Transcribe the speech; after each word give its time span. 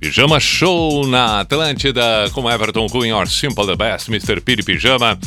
Pijama 0.00 0.38
Show 0.38 1.06
na 1.08 1.40
Atlântida 1.40 2.30
com 2.32 2.48
Everton 2.48 2.86
Cunha, 2.86 3.16
Or 3.16 3.28
Simple 3.28 3.66
the 3.66 3.74
Best, 3.74 4.08
Mr. 4.08 4.40
Piri 4.40 4.62
Pijama. 4.62 5.18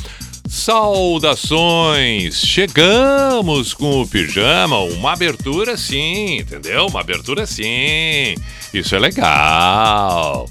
Saudações! 0.47 2.35
Chegamos 2.35 3.73
com 3.73 4.01
o 4.01 4.07
pijama, 4.07 4.79
uma 4.79 5.13
abertura 5.13 5.77
sim, 5.77 6.39
entendeu? 6.39 6.87
Uma 6.87 7.01
abertura 7.01 7.45
sim. 7.45 8.35
Isso 8.73 8.95
é 8.95 8.99
legal. 8.99 10.49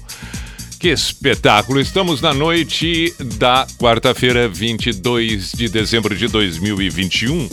Que 0.79 0.89
espetáculo! 0.89 1.79
Estamos 1.79 2.21
na 2.21 2.33
noite 2.33 3.13
da 3.37 3.67
quarta-feira, 3.79 4.47
22 4.47 5.51
de 5.51 5.67
dezembro 5.67 6.15
de 6.15 6.27
2021. 6.27 7.47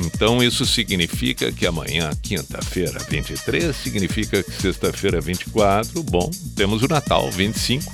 Então 0.00 0.42
isso 0.42 0.64
significa 0.64 1.52
que 1.52 1.66
amanhã, 1.66 2.10
quinta-feira, 2.22 2.98
23, 3.08 3.74
significa 3.76 4.42
que 4.42 4.52
sexta-feira, 4.52 5.20
24, 5.20 6.02
bom, 6.02 6.30
temos 6.56 6.82
o 6.82 6.88
Natal, 6.88 7.30
25. 7.30 7.90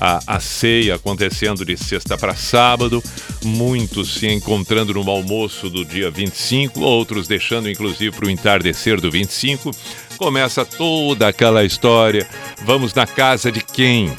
A, 0.00 0.20
a 0.36 0.40
ceia 0.40 0.94
acontecendo 0.94 1.64
de 1.64 1.76
sexta 1.76 2.16
para 2.16 2.34
sábado, 2.36 3.02
muitos 3.44 4.14
se 4.14 4.28
encontrando 4.28 4.94
no 4.94 5.10
almoço 5.10 5.68
do 5.68 5.84
dia 5.84 6.08
25, 6.08 6.80
outros 6.80 7.26
deixando 7.26 7.68
inclusive 7.68 8.14
para 8.14 8.26
o 8.26 8.30
entardecer 8.30 9.00
do 9.00 9.10
25. 9.10 9.72
Começa 10.16 10.64
toda 10.64 11.26
aquela 11.28 11.64
história. 11.64 12.28
Vamos 12.64 12.94
na 12.94 13.06
casa 13.06 13.50
de 13.50 13.60
quem? 13.60 14.14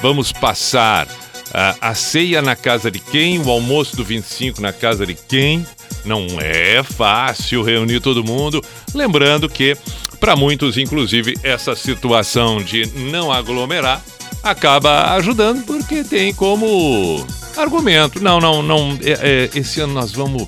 Vamos 0.00 0.32
passar 0.32 1.06
a, 1.52 1.76
a 1.90 1.94
ceia 1.94 2.42
na 2.42 2.54
casa 2.54 2.90
de 2.90 2.98
quem? 2.98 3.40
O 3.40 3.50
almoço 3.50 3.96
do 3.96 4.04
25 4.04 4.60
na 4.60 4.72
casa 4.72 5.06
de 5.06 5.14
quem? 5.14 5.66
Não 6.04 6.26
é 6.40 6.82
fácil 6.82 7.62
reunir 7.62 8.00
todo 8.00 8.24
mundo. 8.24 8.62
Lembrando 8.94 9.48
que, 9.48 9.76
para 10.20 10.36
muitos, 10.36 10.76
inclusive, 10.76 11.36
essa 11.42 11.74
situação 11.74 12.62
de 12.62 12.86
não 12.94 13.32
aglomerar 13.32 14.02
acaba 14.42 15.14
ajudando 15.14 15.64
porque 15.64 16.04
tem 16.04 16.32
como 16.32 17.26
argumento. 17.56 18.22
Não, 18.22 18.40
não, 18.40 18.62
não. 18.62 18.98
É, 19.02 19.48
é, 19.54 19.58
esse 19.58 19.80
ano 19.80 19.94
nós 19.94 20.12
vamos. 20.12 20.46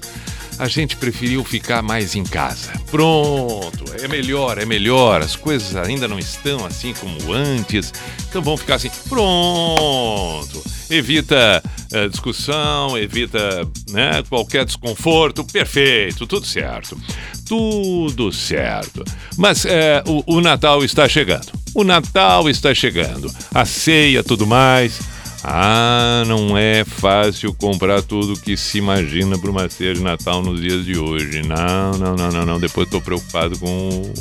A 0.58 0.68
gente 0.68 0.94
preferiu 0.94 1.42
ficar 1.42 1.80
mais 1.80 2.14
em 2.14 2.22
casa. 2.22 2.70
Pronto, 2.90 3.82
é 3.98 4.06
melhor, 4.06 4.58
é 4.58 4.66
melhor. 4.66 5.22
As 5.22 5.34
coisas 5.34 5.74
ainda 5.74 6.06
não 6.06 6.18
estão 6.18 6.66
assim 6.66 6.92
como 6.92 7.32
antes. 7.32 7.94
Então 8.28 8.42
vamos 8.42 8.60
ficar 8.60 8.74
assim. 8.74 8.90
Pronto. 9.08 10.62
Evita 10.90 11.62
é, 11.92 12.08
discussão, 12.08 12.98
evita 12.98 13.66
né, 13.90 14.22
qualquer 14.28 14.64
desconforto. 14.64 15.44
Perfeito, 15.44 16.26
tudo 16.26 16.46
certo. 16.46 16.98
Tudo 17.46 18.32
certo. 18.32 19.04
Mas 19.36 19.64
é, 19.64 20.02
o, 20.06 20.36
o 20.36 20.40
Natal 20.40 20.84
está 20.84 21.08
chegando. 21.08 21.48
O 21.74 21.84
Natal 21.84 22.48
está 22.48 22.74
chegando. 22.74 23.32
A 23.54 23.64
ceia, 23.64 24.22
tudo 24.22 24.46
mais. 24.46 25.00
Ah, 25.42 26.22
não 26.26 26.56
é 26.56 26.84
fácil 26.84 27.54
comprar 27.54 28.02
tudo 28.02 28.38
que 28.38 28.56
se 28.56 28.78
imagina 28.78 29.38
para 29.38 29.50
uma 29.50 29.68
ceia 29.70 29.94
de 29.94 30.02
Natal 30.02 30.42
nos 30.42 30.60
dias 30.60 30.84
de 30.84 30.98
hoje. 30.98 31.42
Não, 31.42 31.92
não, 31.92 32.14
não, 32.14 32.30
não, 32.30 32.46
não. 32.46 32.60
Depois 32.60 32.86
estou 32.86 33.00
preocupado 33.00 33.58
com 33.58 34.12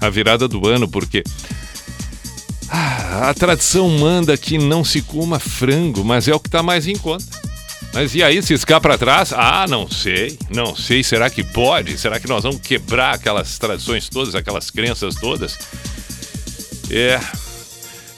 a 0.00 0.10
virada 0.10 0.46
do 0.46 0.66
ano, 0.68 0.86
porque 0.88 1.22
ah, 2.72 3.28
a 3.28 3.34
tradição 3.34 3.86
manda 3.90 4.34
que 4.36 4.56
não 4.56 4.82
se 4.82 5.02
coma 5.02 5.38
frango, 5.38 6.02
mas 6.02 6.26
é 6.26 6.34
o 6.34 6.40
que 6.40 6.48
está 6.48 6.62
mais 6.62 6.88
em 6.88 6.96
conta. 6.96 7.24
Mas 7.92 8.14
e 8.14 8.22
aí, 8.22 8.42
se 8.42 8.54
escapa 8.54 8.88
para 8.88 8.96
trás? 8.96 9.34
Ah, 9.34 9.66
não 9.68 9.86
sei, 9.86 10.38
não 10.48 10.74
sei. 10.74 11.02
Será 11.02 11.28
que 11.28 11.44
pode? 11.44 11.98
Será 11.98 12.18
que 12.18 12.26
nós 12.26 12.42
vamos 12.42 12.62
quebrar 12.62 13.14
aquelas 13.14 13.58
tradições 13.58 14.08
todas, 14.08 14.34
aquelas 14.34 14.70
crenças 14.70 15.14
todas? 15.14 15.58
É, 16.90 17.20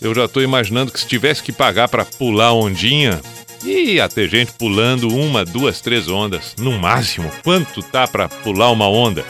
eu 0.01 0.15
já 0.15 0.27
estou 0.27 0.41
imaginando 0.41 0.93
que 0.93 1.01
se 1.01 1.09
tivesse 1.09 1.43
que 1.43 1.51
pagar 1.51 1.89
para 1.89 2.05
pular 2.05 2.53
ondinha, 2.53 3.21
ia 3.65 4.09
ter 4.09 4.29
gente 4.29 4.53
pulando 4.53 5.09
uma, 5.09 5.45
duas, 5.45 5.81
três 5.81 6.09
ondas, 6.09 6.55
no 6.59 6.79
máximo. 6.79 7.29
Quanto 7.43 7.83
tá 7.83 8.07
para 8.07 8.29
pular 8.29 8.71
uma 8.71 8.89
onda? 8.89 9.25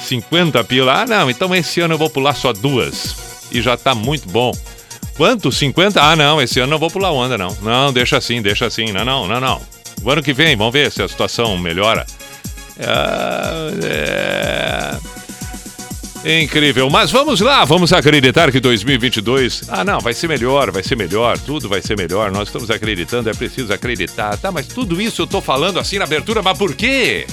50 0.00 0.64
pila? 0.64 1.02
Ah, 1.02 1.06
não, 1.06 1.30
então 1.30 1.54
esse 1.54 1.80
ano 1.80 1.94
eu 1.94 1.98
vou 1.98 2.10
pular 2.10 2.34
só 2.34 2.52
duas. 2.52 3.27
E 3.50 3.60
já 3.62 3.76
tá 3.76 3.94
muito 3.94 4.28
bom. 4.28 4.52
Quanto? 5.16 5.50
50? 5.50 6.00
Ah, 6.00 6.14
não, 6.14 6.40
esse 6.40 6.60
ano 6.60 6.70
não 6.70 6.78
vou 6.78 6.90
pular 6.90 7.10
onda, 7.10 7.36
não. 7.36 7.56
Não, 7.60 7.92
deixa 7.92 8.16
assim, 8.16 8.40
deixa 8.40 8.66
assim. 8.66 8.92
Não, 8.92 9.04
não, 9.04 9.26
não, 9.26 9.40
não. 9.40 9.60
O 10.02 10.10
ano 10.10 10.22
que 10.22 10.32
vem, 10.32 10.56
vamos 10.56 10.72
ver 10.72 10.92
se 10.92 11.02
a 11.02 11.08
situação 11.08 11.58
melhora. 11.58 12.06
É... 12.78 13.84
é... 13.84 14.98
Incrível, 16.24 16.90
mas 16.90 17.10
vamos 17.10 17.40
lá, 17.40 17.64
vamos 17.64 17.92
acreditar 17.92 18.50
que 18.50 18.60
2022. 18.60 19.62
Ah, 19.68 19.84
não, 19.84 20.00
vai 20.00 20.12
ser 20.12 20.28
melhor, 20.28 20.70
vai 20.70 20.82
ser 20.82 20.96
melhor, 20.96 21.38
tudo 21.38 21.68
vai 21.68 21.80
ser 21.80 21.96
melhor. 21.96 22.30
Nós 22.30 22.48
estamos 22.48 22.70
acreditando, 22.70 23.30
é 23.30 23.34
preciso 23.34 23.72
acreditar. 23.72 24.36
Tá, 24.36 24.50
mas 24.50 24.66
tudo 24.66 25.00
isso 25.00 25.22
eu 25.22 25.26
tô 25.26 25.40
falando 25.40 25.78
assim 25.78 25.96
na 25.98 26.04
abertura, 26.04 26.42
mas 26.42 26.58
por 26.58 26.74
quê? 26.74 27.26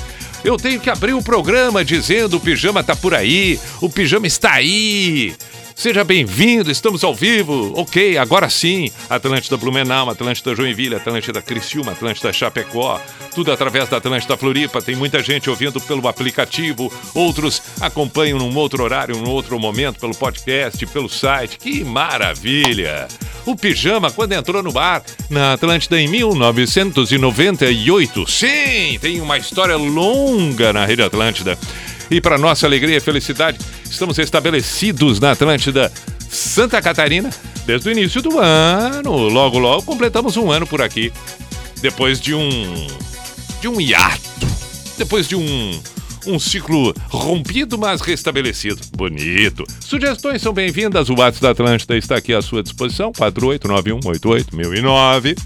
Eu 0.44 0.58
tenho 0.58 0.80
que 0.80 0.90
abrir 0.90 1.14
o 1.14 1.22
programa 1.22 1.84
dizendo 1.84 2.38
o 2.38 2.40
pijama 2.40 2.84
tá 2.84 2.96
por 2.96 3.16
aí, 3.16 3.60
o 3.82 3.90
pijama 3.90 4.28
está 4.28 4.54
aí. 4.54 5.36
Seja 5.76 6.04
bem-vindo, 6.06 6.72
estamos 6.72 7.04
ao 7.04 7.14
vivo. 7.14 7.74
Ok, 7.76 8.18
agora 8.18 8.50
sim. 8.50 8.90
Atlântida 9.10 9.58
Blumenau, 9.58 10.10
Atlântida 10.10 10.56
Joinville, 10.56 10.96
Atlântida 10.96 11.42
Criciúma, 11.42 11.92
Atlântida 11.92 12.32
Chapecó. 12.32 12.98
Tudo 13.36 13.52
através 13.52 13.90
da 13.90 13.98
Atlântida 13.98 14.38
Floripa. 14.38 14.82
Tem 14.82 14.96
muita 14.96 15.22
gente 15.22 15.50
ouvindo 15.50 15.82
pelo 15.82 16.08
aplicativo. 16.08 16.90
Outros 17.14 17.62
acompanham 17.82 18.40
num 18.40 18.56
outro 18.56 18.82
horário, 18.82 19.18
num 19.18 19.30
outro 19.30 19.60
momento, 19.60 20.00
pelo 20.00 20.16
podcast, 20.16 20.86
pelo 20.88 21.10
site. 21.10 21.60
Que 21.60 21.84
maravilha! 21.84 23.10
O 23.46 23.56
Pijama, 23.56 24.10
quando 24.10 24.32
entrou 24.32 24.64
no 24.64 24.72
bar, 24.72 25.04
na 25.30 25.54
Atlântida 25.54 26.02
em 26.02 26.08
1998. 26.08 28.32
Sim, 28.32 28.98
tem 29.00 29.22
uma 29.22 29.38
história 29.38 29.76
longa 29.76 30.74
na 30.74 30.84
Rede 30.86 31.04
Atlântida. 31.04 31.56
E 32.10 32.20
para 32.22 32.38
nossa 32.38 32.68
alegria 32.68 32.98
e 32.98 33.00
felicidade, 33.00 33.58
estamos 33.90 34.20
estabelecidos 34.20 35.20
na 35.20 35.32
Atlântida 35.32 35.92
Santa 36.30 36.80
Catarina 36.82 37.30
desde 37.66 37.90
o 37.90 37.92
início 37.92 38.22
do 38.22 38.40
ano. 38.40 39.28
Logo, 39.30 39.58
logo 39.58 39.82
completamos 39.84 40.38
um 40.38 40.52
ano 40.52 40.68
por 40.68 40.82
aqui. 40.82 41.12
Depois 41.82 42.20
de 42.20 42.34
um. 42.34 42.88
de 43.62 43.68
um 43.68 43.82
hiato. 43.82 44.48
Depois 44.98 45.28
de 45.28 45.36
um. 45.36 45.80
Um 46.28 46.40
ciclo 46.40 46.92
rompido, 47.08 47.78
mas 47.78 48.02
restabelecido. 48.02 48.82
Bonito. 48.98 49.64
Sugestões 49.80 50.42
são 50.42 50.52
bem-vindas. 50.52 51.08
O 51.08 51.14
WhatsApp 51.14 51.42
da 51.42 51.52
Atlântida 51.52 51.96
está 51.96 52.16
aqui 52.16 52.34
à 52.34 52.42
sua 52.42 52.64
disposição: 52.64 53.12
489188009. 53.12 55.38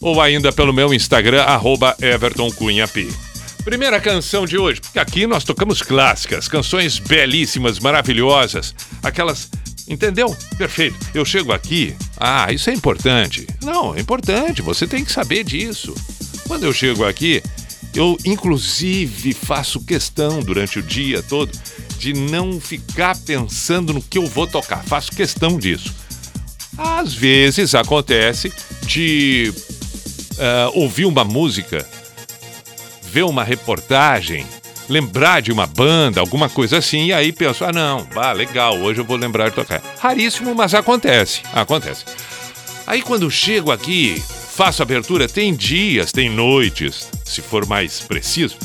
Ou 0.00 0.20
ainda 0.20 0.52
pelo 0.52 0.72
meu 0.72 0.92
Instagram, 0.92 1.42
arroba 1.42 1.96
Everton 2.00 2.50
Cunha 2.50 2.88
P. 2.88 3.08
Primeira 3.64 4.00
canção 4.00 4.44
de 4.44 4.58
hoje, 4.58 4.80
porque 4.80 4.98
aqui 4.98 5.24
nós 5.24 5.44
tocamos 5.44 5.82
clássicas, 5.82 6.48
canções 6.48 6.98
belíssimas, 6.98 7.78
maravilhosas, 7.78 8.74
aquelas. 9.02 9.48
Entendeu? 9.88 10.36
Perfeito. 10.58 10.96
Eu 11.14 11.24
chego 11.24 11.52
aqui. 11.52 11.94
Ah, 12.16 12.52
isso 12.52 12.70
é 12.70 12.72
importante. 12.72 13.46
Não, 13.62 13.94
é 13.94 14.00
importante, 14.00 14.62
você 14.62 14.86
tem 14.86 15.04
que 15.04 15.12
saber 15.12 15.44
disso. 15.44 15.94
Quando 16.48 16.64
eu 16.64 16.72
chego 16.72 17.04
aqui, 17.04 17.40
eu 17.94 18.18
inclusive 18.24 19.32
faço 19.32 19.84
questão 19.84 20.40
durante 20.40 20.80
o 20.80 20.82
dia 20.82 21.22
todo 21.22 21.52
de 21.98 22.12
não 22.12 22.60
ficar 22.60 23.16
pensando 23.16 23.94
no 23.94 24.02
que 24.02 24.18
eu 24.18 24.26
vou 24.26 24.46
tocar. 24.46 24.82
Faço 24.84 25.12
questão 25.12 25.56
disso. 25.56 25.94
Às 26.76 27.14
vezes 27.14 27.76
acontece 27.76 28.52
de 28.84 29.52
uh, 30.32 30.80
ouvir 30.80 31.04
uma 31.04 31.24
música 31.24 31.86
ver 33.12 33.24
uma 33.24 33.44
reportagem, 33.44 34.46
lembrar 34.88 35.42
de 35.42 35.52
uma 35.52 35.66
banda, 35.66 36.18
alguma 36.18 36.48
coisa 36.48 36.78
assim, 36.78 37.08
e 37.08 37.12
aí 37.12 37.30
penso, 37.30 37.62
ah 37.62 37.70
não, 37.70 38.06
bah, 38.14 38.32
legal, 38.32 38.78
hoje 38.78 39.02
eu 39.02 39.04
vou 39.04 39.18
lembrar 39.18 39.50
de 39.50 39.54
tocar. 39.54 39.82
Raríssimo, 39.98 40.54
mas 40.54 40.72
acontece, 40.72 41.42
acontece. 41.52 42.06
Aí 42.86 43.02
quando 43.02 43.30
chego 43.30 43.70
aqui, 43.70 44.22
faço 44.54 44.82
abertura, 44.82 45.28
tem 45.28 45.54
dias, 45.54 46.10
tem 46.10 46.30
noites, 46.30 47.10
se 47.22 47.42
for 47.42 47.66
mais 47.66 48.00
preciso, 48.00 48.56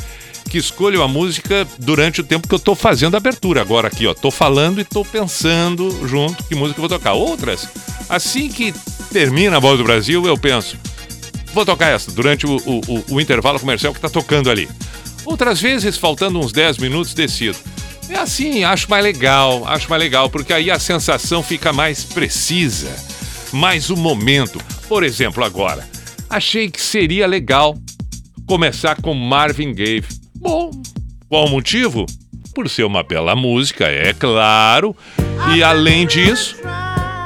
que 0.50 0.58
escolho 0.58 1.04
a 1.04 1.10
música 1.10 1.68
durante 1.78 2.22
o 2.22 2.24
tempo 2.24 2.48
que 2.48 2.56
eu 2.56 2.60
tô 2.60 2.74
fazendo 2.74 3.16
a 3.16 3.18
abertura. 3.18 3.60
Agora 3.60 3.90
aqui, 3.90 4.08
ó, 4.08 4.14
tô 4.14 4.32
falando 4.32 4.80
e 4.80 4.86
tô 4.86 5.04
pensando 5.04 6.08
junto 6.08 6.46
que 6.46 6.56
música 6.56 6.80
eu 6.80 6.88
vou 6.88 6.98
tocar. 6.98 7.14
Outras, 7.14 7.68
assim 8.08 8.48
que 8.48 8.74
termina 9.12 9.58
a 9.58 9.60
Voz 9.60 9.78
do 9.78 9.84
Brasil, 9.84 10.26
eu 10.26 10.38
penso, 10.38 10.78
Vou 11.54 11.66
tocar 11.66 11.88
essa 11.88 12.12
durante 12.12 12.46
o, 12.46 12.58
o, 12.58 13.06
o 13.16 13.22
intervalo 13.22 13.60
comercial 13.60 13.94
que 13.94 14.00
está 14.00 14.10
tocando 14.10 14.50
ali. 14.50 14.70
Outras 15.26 15.60
vezes, 15.60 15.98
faltando 15.98 16.40
uns 16.40 16.52
10 16.52 16.78
minutos, 16.78 17.14
decido. 17.14 17.58
É 18.10 18.16
assim, 18.16 18.64
acho 18.64 18.90
mais 18.90 19.04
legal, 19.04 19.68
acho 19.68 19.90
mais 19.90 20.02
legal, 20.02 20.30
porque 20.30 20.54
aí 20.54 20.72
a 20.72 20.80
sensação 20.80 21.44
fica 21.44 21.74
mais 21.74 22.06
precisa, 22.06 22.96
mais 23.52 23.90
o 23.90 23.98
momento. 23.98 24.62
Por 24.88 25.04
exemplo, 25.04 25.44
agora, 25.44 25.86
achei 26.30 26.70
que 26.70 26.82
seria 26.82 27.28
legal 27.28 27.78
começar 28.48 29.02
com 29.02 29.14
Marvin 29.14 29.74
Gaye. 29.74 30.06
Bom, 30.36 30.72
qual 31.28 31.46
o 31.46 31.50
motivo? 31.50 32.06
Por 32.56 32.70
ser 32.70 32.86
uma 32.86 33.04
bela 33.04 33.36
música, 33.36 33.86
é 33.86 34.14
claro, 34.14 34.96
E 35.54 35.62
além 35.62 36.08
disso, 36.08 36.56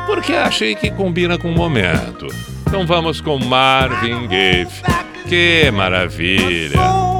porque 0.07 0.33
achei 0.33 0.75
que 0.75 0.89
combina 0.89 1.37
com 1.37 1.51
o 1.51 1.55
momento. 1.55 2.27
Então 2.71 2.85
vamos 2.85 3.19
com 3.19 3.37
Marvin 3.37 4.27
Gaye. 4.27 4.65
Que 5.27 5.69
maravilha! 5.71 7.10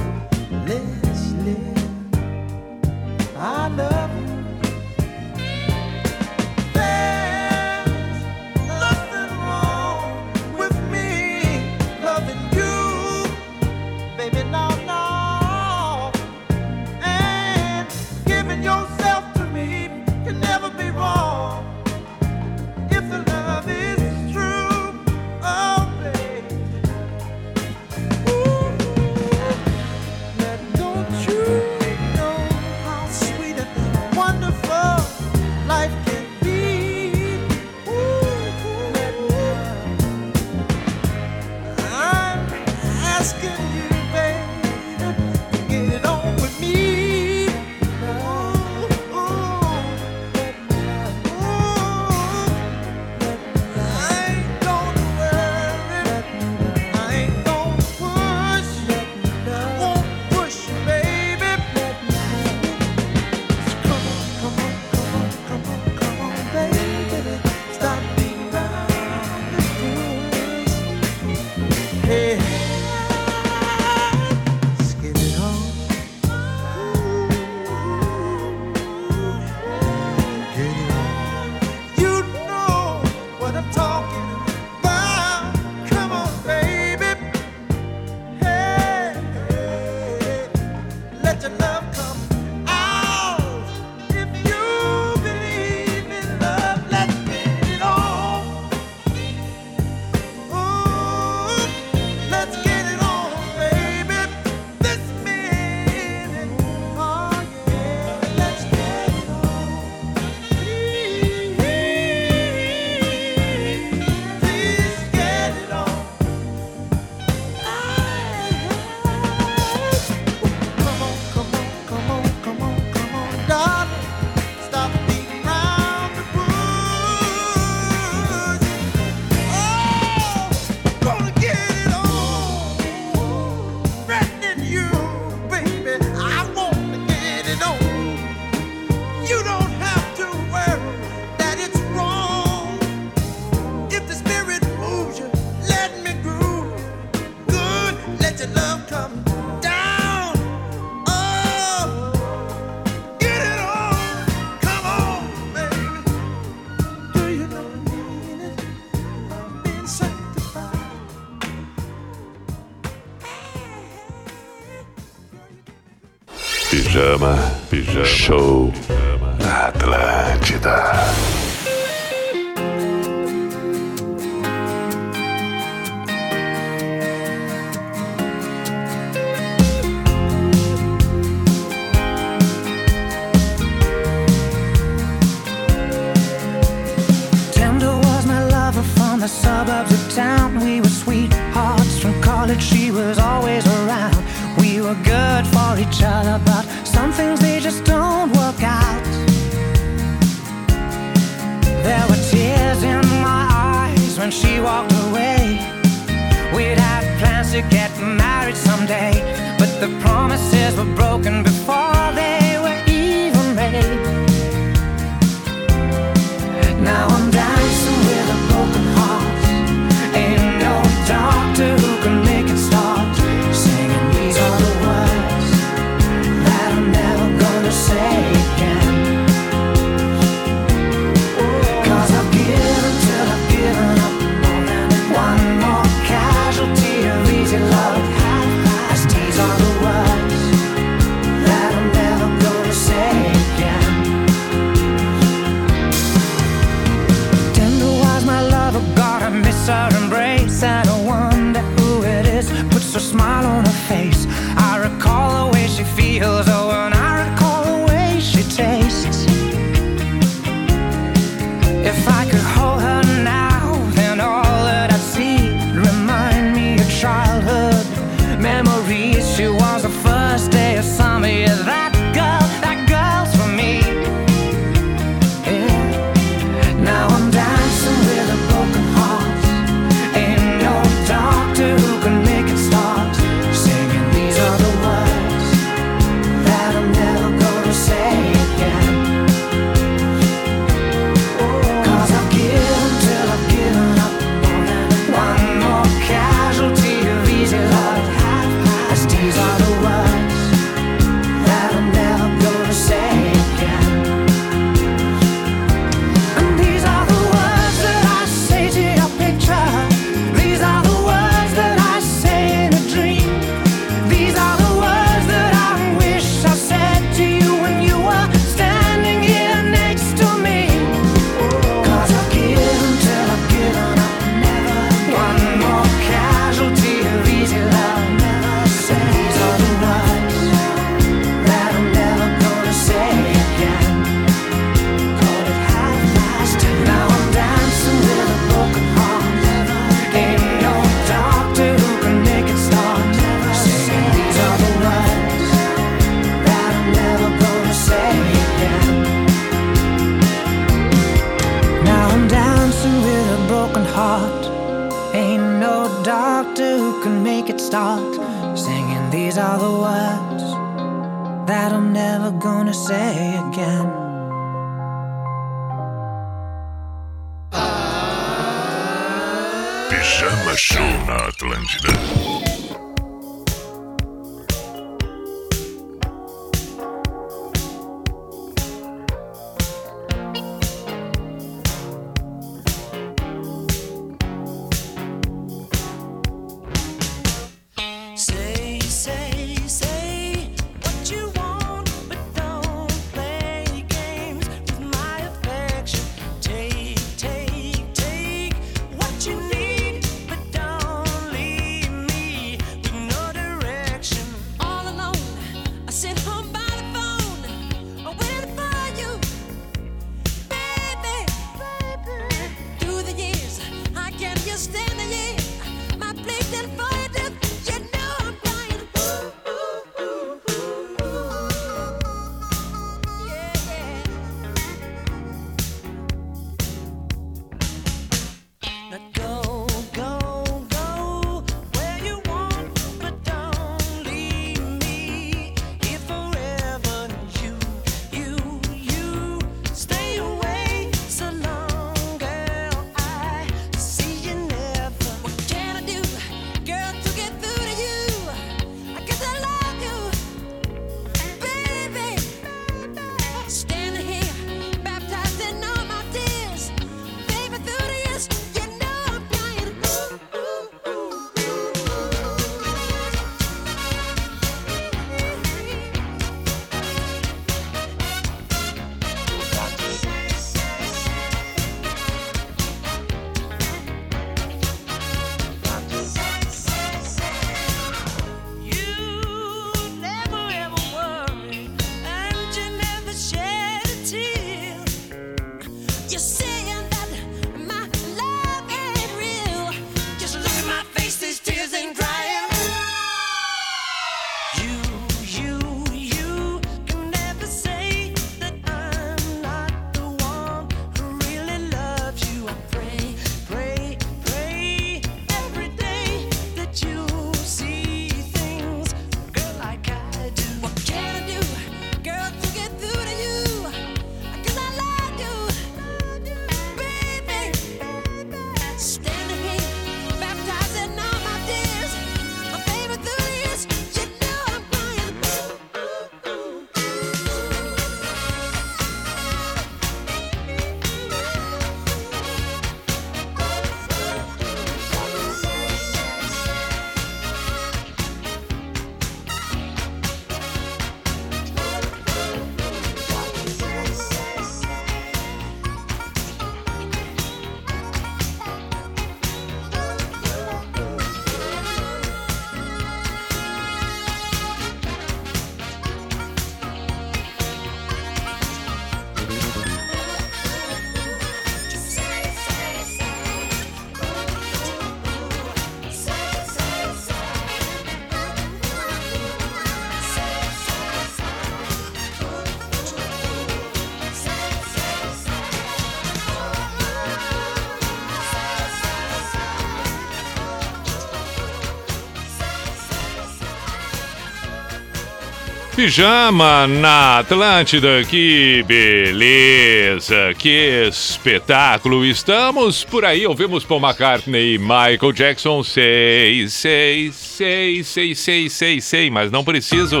Pijama 585.78 586.66
na 586.66 587.20
Atlântida, 587.20 588.02
que 588.02 588.64
beleza, 588.66 590.34
que 590.36 590.88
espetáculo. 590.88 592.04
Estamos 592.04 592.82
por 592.82 593.04
aí, 593.04 593.24
ouvimos 593.24 593.62
Paul 593.64 593.80
McCartney 593.80 594.54
e 594.54 594.58
Michael 594.58 595.12
Jackson. 595.12 595.62
Sei, 595.62 596.48
sei, 596.48 597.12
sei, 597.12 597.84
sei, 597.84 598.12
sei, 598.16 598.50
sei, 598.50 598.80
sei, 598.80 599.08
mas 599.08 599.30
não 599.30 599.44
preciso. 599.44 600.00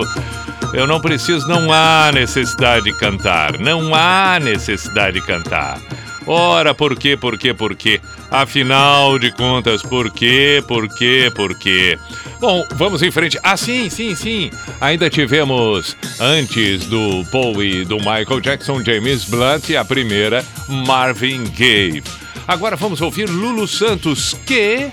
Eu 0.74 0.84
não 0.84 1.00
preciso, 1.00 1.46
não 1.46 1.72
há 1.72 2.10
necessidade 2.12 2.86
de 2.86 2.98
cantar. 2.98 3.56
Não 3.60 3.94
há 3.94 4.40
necessidade 4.40 5.20
de 5.20 5.24
cantar. 5.24 5.80
Ora, 6.26 6.74
por 6.74 6.96
quê, 6.96 7.16
por 7.16 7.38
quê, 7.38 7.54
por 7.54 7.76
quê? 7.76 8.00
Afinal 8.30 9.18
de 9.18 9.32
contas, 9.32 9.82
por 9.82 10.10
quê, 10.10 10.62
por 10.68 10.86
quê, 10.88 11.32
por 11.34 11.58
quê? 11.58 11.98
Bom, 12.40 12.66
vamos 12.72 13.02
em 13.02 13.10
frente. 13.10 13.38
Ah, 13.42 13.56
sim, 13.56 13.88
sim, 13.88 14.14
sim. 14.14 14.50
Ainda 14.80 15.08
tivemos, 15.08 15.96
antes 16.20 16.86
do 16.86 17.24
Paul 17.32 17.62
e 17.62 17.84
do 17.84 17.96
Michael 17.96 18.40
Jackson, 18.40 18.84
James 18.84 19.24
Blunt 19.24 19.70
e 19.70 19.76
a 19.76 19.84
primeira, 19.84 20.44
Marvin 20.68 21.44
Gaye. 21.44 22.02
Agora 22.46 22.76
vamos 22.76 23.00
ouvir 23.00 23.28
Lulu 23.28 23.66
Santos, 23.66 24.34
que... 24.46 24.90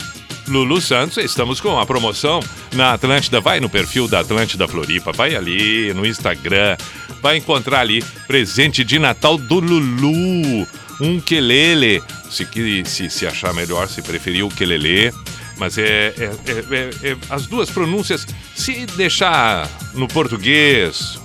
Lulu 0.48 0.80
Santos, 0.80 1.18
estamos 1.18 1.60
com 1.60 1.80
a 1.80 1.86
promoção 1.86 2.40
na 2.74 2.94
Atlântida. 2.94 3.42
Vai 3.42 3.60
no 3.60 3.68
perfil 3.68 4.08
da 4.08 4.20
Atlântida 4.20 4.68
Floripa, 4.68 5.12
vai 5.12 5.36
ali 5.36 5.92
no 5.94 6.06
Instagram, 6.06 6.78
vai 7.22 7.38
encontrar 7.38 7.80
ali 7.80 8.04
presente 8.28 8.84
de 8.84 9.00
Natal 9.00 9.38
do 9.38 9.60
Lulu 9.60 10.68
um 11.00 11.20
quelele, 11.20 12.02
se, 12.30 12.48
se, 12.86 13.10
se 13.10 13.28
achar 13.28 13.54
melhor, 13.54 13.88
se 13.88 14.02
preferir 14.02 14.46
o 14.46 14.50
quelele. 14.50 15.14
Mas 15.58 15.78
é, 15.78 16.14
é, 16.18 16.32
é, 16.48 17.12
é, 17.12 17.18
as 17.30 17.48
duas 17.48 17.70
pronúncias, 17.70 18.28
se 18.54 18.86
deixar 18.98 19.70
no 19.94 20.08
português, 20.08 21.18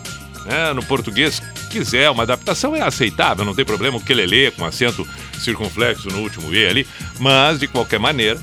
né, 0.47 0.73
no 0.73 0.85
português 0.85 1.43
quiser 1.71 2.11
uma 2.11 2.25
adaptação 2.25 2.75
é 2.75 2.81
aceitável, 2.81 3.45
não 3.45 3.55
tem 3.55 3.65
problema 3.65 3.97
o 3.97 4.01
quelele 4.01 4.51
com 4.51 4.65
acento 4.65 5.07
circunflexo 5.39 6.09
no 6.09 6.19
último 6.19 6.53
E 6.55 6.67
ali, 6.67 6.87
mas 7.19 7.59
de 7.59 7.67
qualquer 7.67 7.99
maneira, 7.99 8.41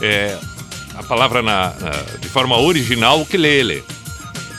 é, 0.00 0.36
a 0.94 1.02
palavra 1.02 1.42
na, 1.42 1.74
na, 1.80 1.90
de 2.20 2.28
forma 2.28 2.56
original, 2.56 3.20
o 3.20 3.26
quelele. 3.26 3.84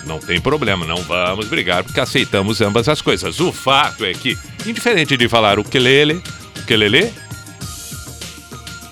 Não 0.06 0.20
tem 0.20 0.42
problema, 0.42 0.86
não 0.86 0.98
vamos 0.98 1.48
brigar, 1.48 1.84
porque 1.84 2.00
aceitamos 2.00 2.62
ambas 2.62 2.90
as 2.90 3.02
coisas. 3.02 3.40
O 3.40 3.52
fato 3.52 4.04
é 4.04 4.14
que, 4.14 4.38
indiferente 4.66 5.16
de 5.16 5.30
falar 5.30 5.60
o 5.60 5.64
quelele, 5.64 6.22
o 6.60 6.66
quelele, 6.66 7.12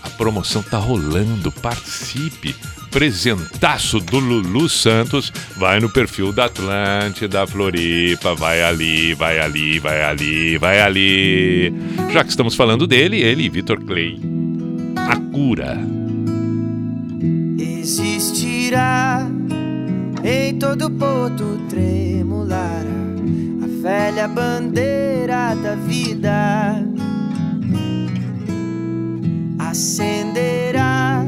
a 0.04 0.10
promoção 0.12 0.62
tá 0.62 0.78
rolando, 0.78 1.52
participe. 1.52 2.56
Presentaço 2.91 4.00
do 4.00 4.17
Lulu 4.17 4.67
Santos, 4.67 5.32
vai 5.56 5.80
no 5.80 5.89
perfil 5.89 6.32
da 6.32 6.45
Atlântida 6.45 7.45
Floripa, 7.45 8.34
vai 8.34 8.63
ali, 8.63 9.13
vai 9.13 9.38
ali, 9.39 9.78
vai 9.78 10.02
ali, 10.02 10.58
vai 10.58 10.82
ali. 10.82 11.72
Já 12.12 12.24
que 12.24 12.32
estamos 12.32 12.56
falando 12.56 12.88
dele, 12.88 13.22
ele 13.22 13.43
e 13.43 13.50
Vitor 13.50 13.80
Clay. 13.80 14.19
A 14.95 15.15
cura. 15.32 15.78
Existirá 17.60 19.30
em 20.24 20.58
todo 20.60 20.90
porto 20.92 21.58
tremular 21.70 22.84
a 23.64 23.82
velha 23.82 24.28
bandeira 24.28 25.56
da 25.56 25.76
vida. 25.76 26.84
Acenderá 29.58 31.24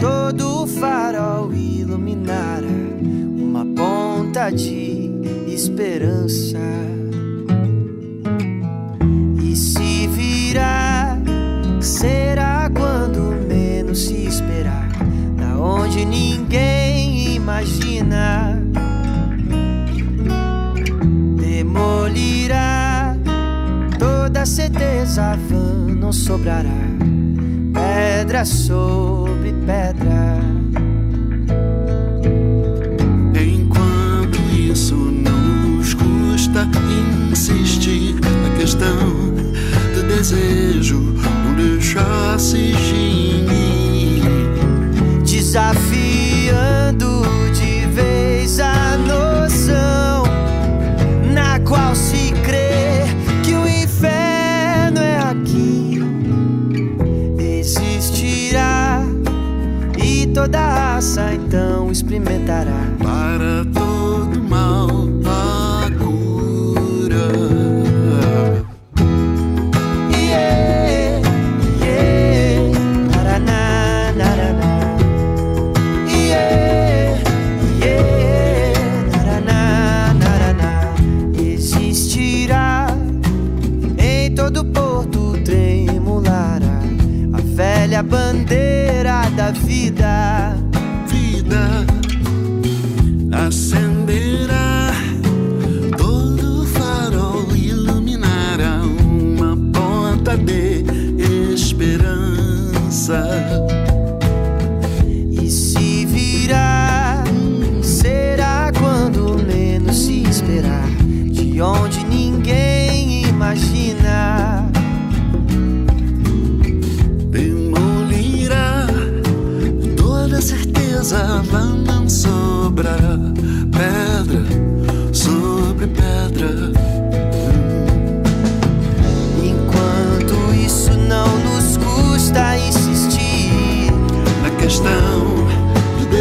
todo 0.00 0.64
o 0.64 0.66
farol 0.66 1.52
iluminará 1.54 2.66
uma 3.38 3.64
ponta 3.64 4.50
de 4.50 5.10
esperança. 5.46 6.58
E 9.42 9.56
se 9.56 10.06
virá 10.08 11.16
será 11.80 12.70
quando 12.76 13.34
menos 13.48 14.06
se 14.06 14.26
esperar. 14.26 14.88
Da 15.38 15.58
onde 15.58 16.04
ninguém 16.04 16.85
imagina. 17.46 18.60
Demolirá 21.38 23.16
toda 24.00 24.44
certeza 24.44 25.38
vã 25.48 25.94
não 25.94 26.12
sobrará. 26.12 26.82
Pedra 27.72 28.44
sobre 28.44 29.52
pedra. 29.64 30.40
Enquanto 33.40 34.40
isso 34.52 34.96
não 34.96 35.76
nos 35.76 35.94
custa 35.94 36.68
insistir 37.30 38.14
na 38.14 38.56
questão 38.58 39.06
do 39.94 40.02
desejo, 40.08 40.98
não 40.98 41.54
deixar 41.54 42.40
se 42.40 42.74
desafiando 45.56 47.15
toda 60.36 60.58
raça 60.58 61.32
então 61.32 61.90
experimentará. 61.90 62.84
Para 63.02 63.64
todo 63.72 64.38
mal, 64.42 65.05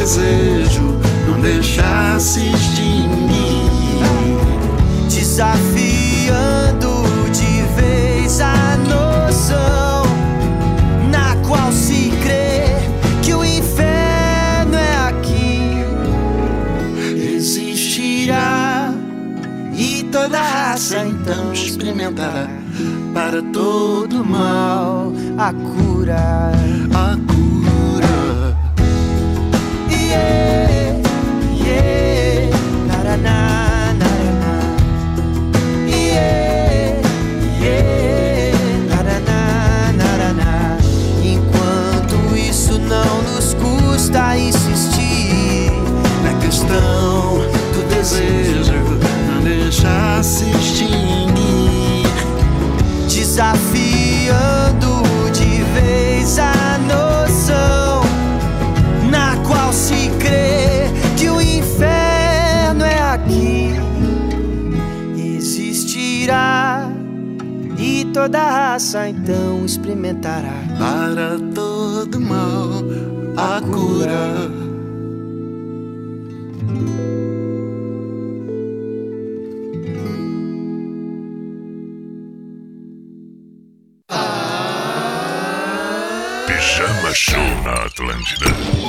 desejo, 0.06 1.00
não 1.28 1.42
deixar 1.42 2.20
se 2.20 2.42
extinguir. 2.48 3.66
desafiando 5.10 6.94
de 7.32 7.64
vez 7.76 8.40
a 8.40 8.78
noção 8.78 10.04
na 11.10 11.36
qual 11.48 11.72
se 11.72 12.12
crê 12.22 12.66
que 13.24 13.34
o 13.34 13.44
inferno 13.44 14.76
é 14.76 15.08
aqui. 15.08 15.72
Existirá 17.36 18.94
e 19.74 20.04
toda 20.12 20.40
raça 20.40 21.04
então 21.04 21.52
experimentará 21.52 22.48
para 23.12 23.42
todo 23.42 24.24
mal 24.24 25.12
a 25.36 25.52
cura. 25.52 26.52
a 26.94 27.25
passa, 68.76 69.08
então 69.08 69.66
experimentará. 69.66 70.52
Para 70.78 71.40
todo 71.54 72.20
mal, 72.20 72.84
a 73.38 73.62
cura. 73.62 74.52
Pijama 86.46 87.14
Show 87.14 87.64
na 87.64 87.86
Atlântida. 87.86 88.85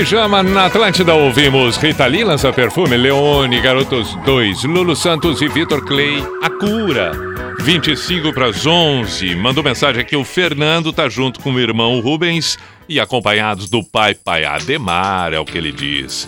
Pijama 0.00 0.42
na 0.42 0.64
Atlântida 0.64 1.14
ouvimos 1.14 1.76
Rita 1.76 2.06
Lee, 2.06 2.24
Lança 2.24 2.50
Perfume, 2.50 2.96
Leone, 2.96 3.60
Garotos 3.60 4.14
2, 4.24 4.64
Lulu 4.64 4.96
Santos 4.96 5.42
e 5.42 5.48
Vitor 5.48 5.84
Clay, 5.84 6.26
A 6.42 6.48
Cura. 6.48 7.12
25 7.60 8.32
para 8.32 8.46
as 8.46 8.64
11. 8.64 9.34
Mandou 9.36 9.62
mensagem 9.62 10.00
aqui 10.00 10.16
o 10.16 10.24
Fernando, 10.24 10.90
tá 10.90 11.06
junto 11.06 11.38
com 11.40 11.52
o 11.52 11.60
irmão 11.60 12.00
Rubens 12.00 12.58
e 12.88 12.98
acompanhados 12.98 13.68
do 13.68 13.84
pai 13.84 14.14
Pai 14.14 14.42
Ademar, 14.42 15.34
é 15.34 15.38
o 15.38 15.44
que 15.44 15.58
ele 15.58 15.70
diz. 15.70 16.26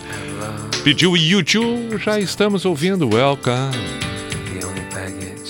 Pediu 0.83 1.17
YouTube, 1.17 1.97
já 1.97 2.19
estamos 2.19 2.65
ouvindo 2.65 3.09
Welcome. 3.11 3.71
The 4.53 4.67
only 4.67 4.81
baggage 4.93 5.49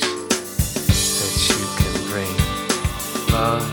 that 1.20 1.50
you 1.50 1.68
can 1.76 2.10
bring. 2.10 3.34
Love. 3.34 3.73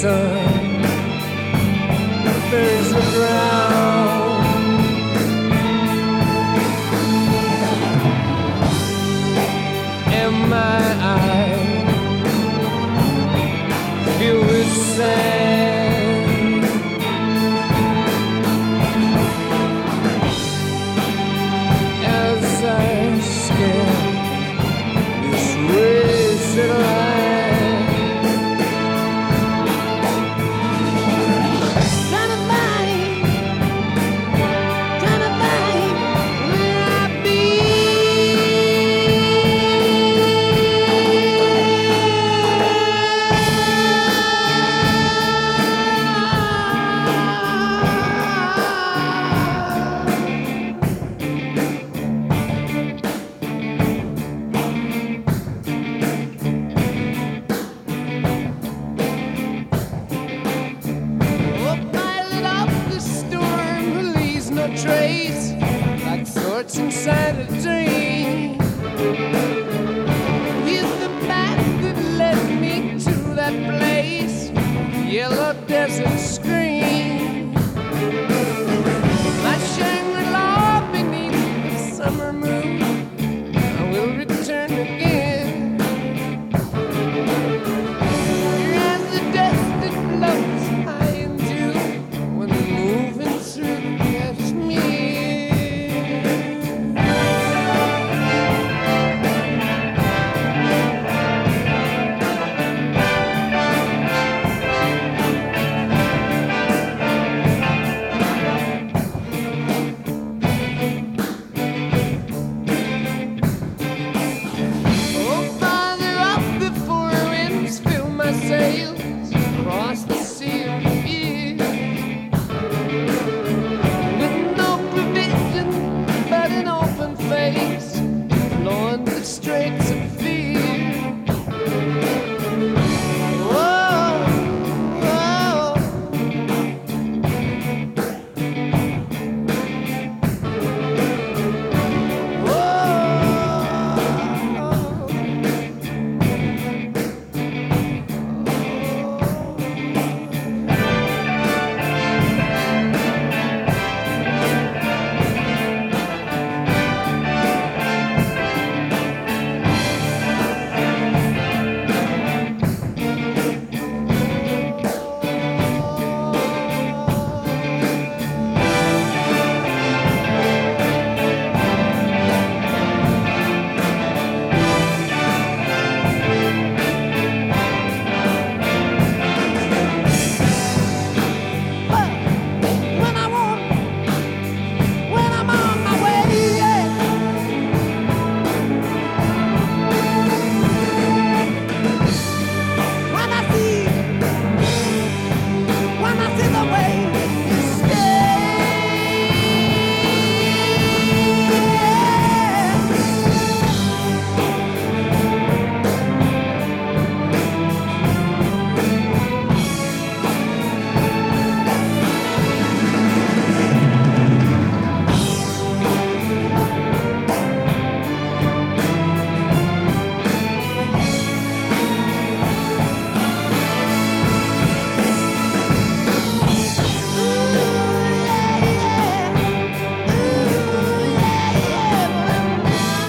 Sun 0.00 0.39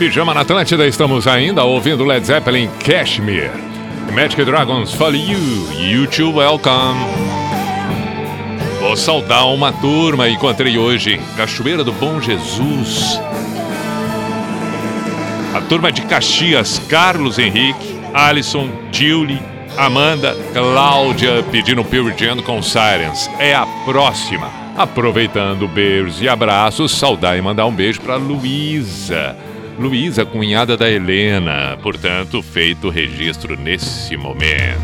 Pijama 0.01 0.33
na 0.33 0.41
Atlântida, 0.41 0.87
estamos 0.87 1.27
ainda 1.27 1.63
ouvindo 1.63 2.03
Led 2.03 2.25
Zeppelin 2.25 2.67
Cashmere. 2.83 3.51
Magic 4.11 4.43
Dragons 4.43 4.95
For 4.95 5.13
You, 5.13 5.37
You 5.79 6.07
Too 6.07 6.35
Welcome. 6.37 6.99
Vou 8.79 8.97
saudar 8.97 9.45
uma 9.45 9.71
turma, 9.71 10.27
encontrei 10.27 10.75
hoje 10.75 11.21
Cachoeira 11.37 11.83
do 11.83 11.91
Bom 11.91 12.19
Jesus. 12.19 13.21
A 15.53 15.61
turma 15.69 15.91
de 15.91 16.01
Caxias, 16.01 16.79
Carlos 16.89 17.37
Henrique, 17.37 18.01
Alisson, 18.11 18.71
Julie, 18.91 19.39
Amanda, 19.77 20.35
Cláudia, 20.51 21.43
pedindo 21.51 21.83
Pure 21.83 22.15
Jam 22.17 22.41
com 22.41 22.59
Sirens. 22.63 23.29
É 23.37 23.53
a 23.53 23.67
próxima. 23.85 24.49
Aproveitando 24.75 25.67
beijos 25.67 26.19
e 26.23 26.27
abraços, 26.27 26.91
saudar 26.91 27.37
e 27.37 27.41
mandar 27.43 27.67
um 27.67 27.71
beijo 27.71 28.01
para 28.01 28.15
Luísa. 28.15 29.50
Luísa, 29.81 30.23
cunhada 30.23 30.77
da 30.77 30.87
Helena. 30.87 31.75
Portanto, 31.81 32.43
feito 32.43 32.87
o 32.87 32.91
registro 32.91 33.57
nesse 33.57 34.15
momento. 34.15 34.79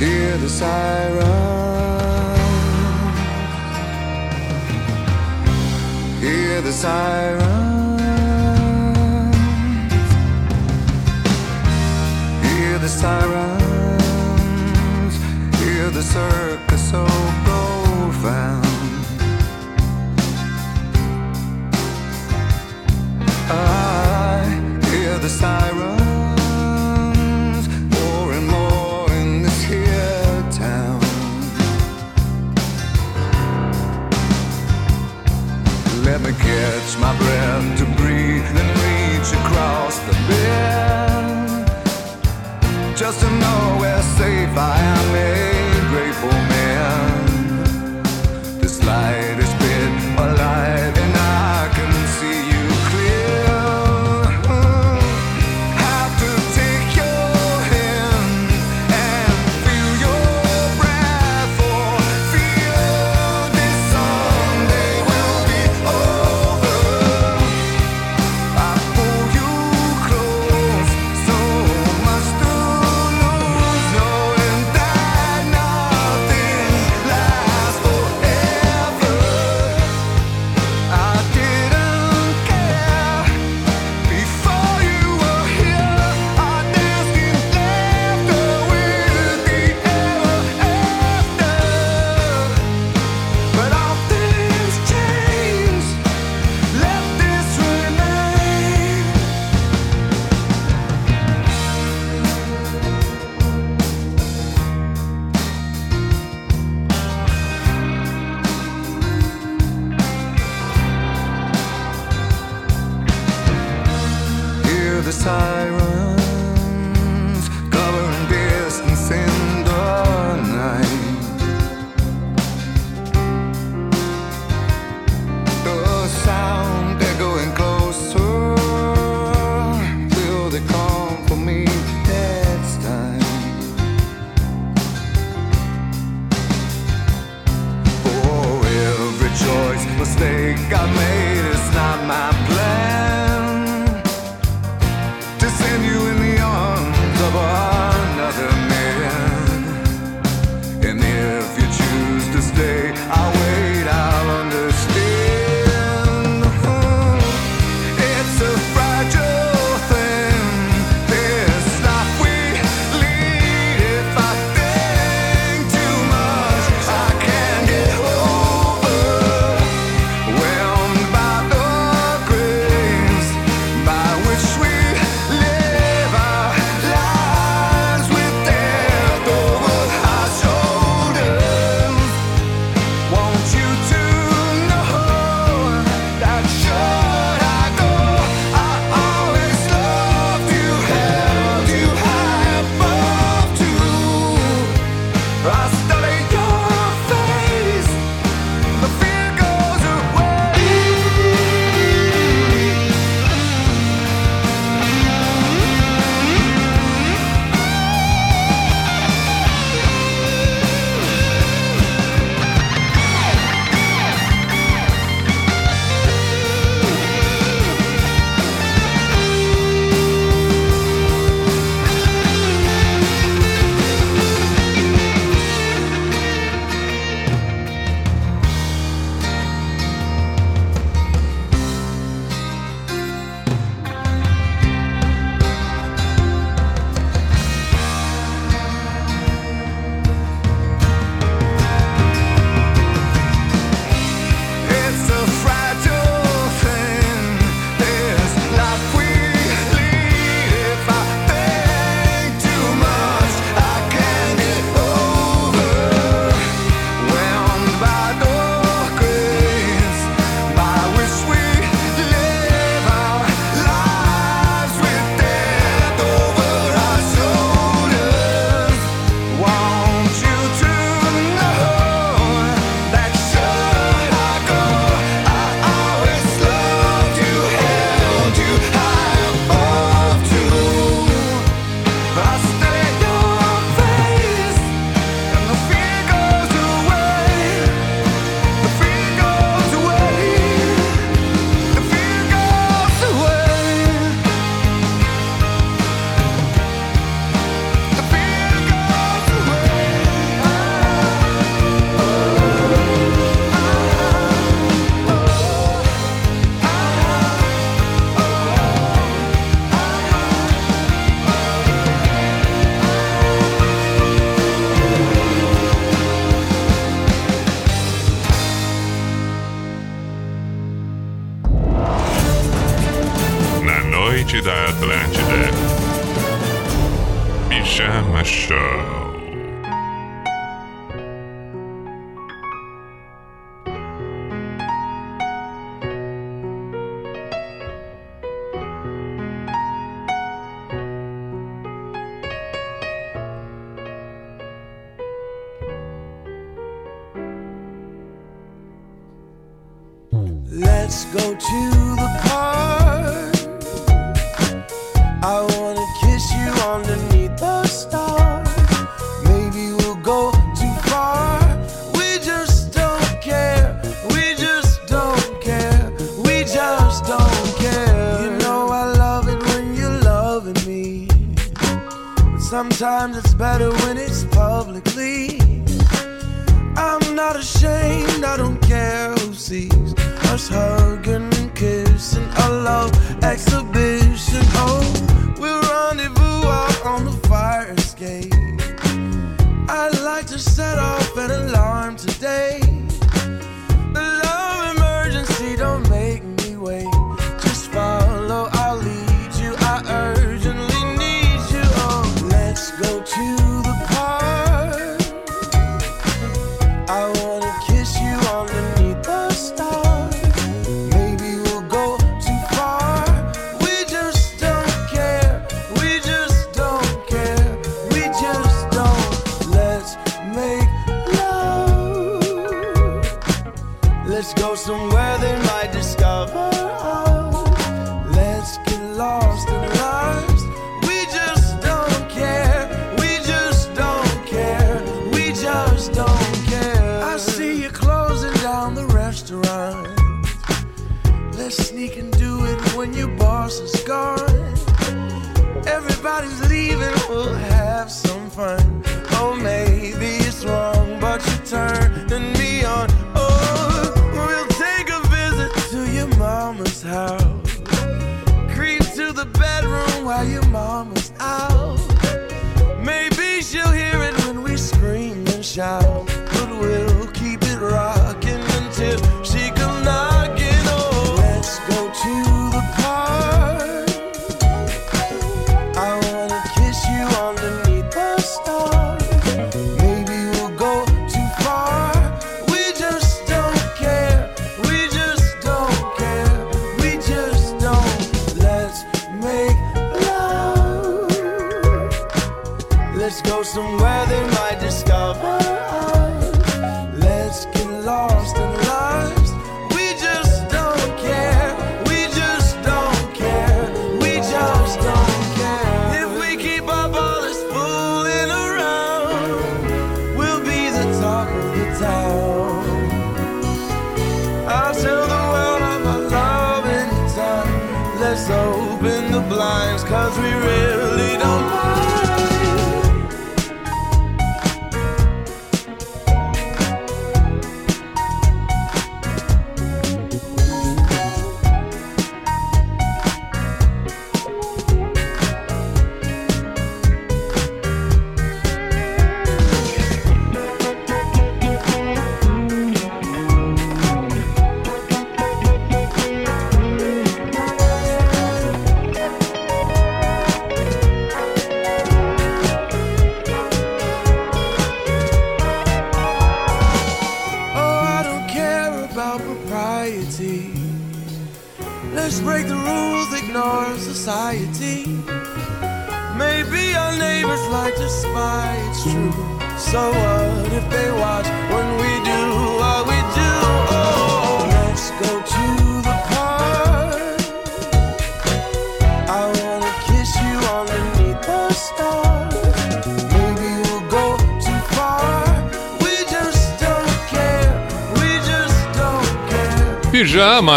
Hear 0.00 0.38
the 0.38 0.48
siren. 0.48 1.26
Hear 6.22 6.62
the 6.62 6.72
siren. 6.72 7.98
Hear 12.42 12.78
the 12.78 12.88
sirens. 12.88 13.59
the 15.92 16.02
circus 16.02 16.90
so 16.90 17.04
profound. 17.44 18.64
I 23.50 24.44
hear 24.90 25.18
the 25.18 25.28
sirens 25.28 25.98
more 27.96 28.32
and 28.32 28.46
more 28.46 29.10
in 29.12 29.42
this 29.42 29.62
here 29.64 30.44
town. 30.52 31.00
Let 36.04 36.20
me 36.20 36.32
catch 36.32 36.98
my 36.98 37.16
breath 37.18 37.78
to 37.78 37.84
breathe 38.00 38.56
and 38.62 38.70
reach 38.86 39.32
across 39.40 39.98
the 40.00 40.14
bed 40.28 40.90
just 42.96 43.20
to 43.20 43.30
know 43.30 43.78
where 43.80 44.02
safe 44.02 44.56
I 44.56 44.78
am. 44.78 44.99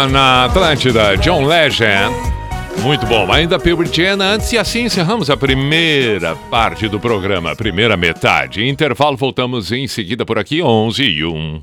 na 0.06 0.44
Atlântida, 0.44 1.16
John 1.16 1.44
Legend. 1.46 2.14
Muito 2.82 3.06
bom, 3.06 3.32
ainda 3.32 3.58
Pilbritiana 3.58 4.24
antes 4.24 4.52
e 4.52 4.58
assim 4.58 4.82
encerramos 4.82 5.30
a 5.30 5.36
primeira 5.36 6.36
parte 6.50 6.88
do 6.88 7.00
programa, 7.00 7.56
primeira 7.56 7.96
metade. 7.96 8.66
Intervalo, 8.66 9.16
voltamos 9.16 9.72
em 9.72 9.86
seguida 9.86 10.24
por 10.26 10.38
aqui, 10.38 10.62
11 10.62 11.02
e 11.02 11.24
1. 11.24 11.62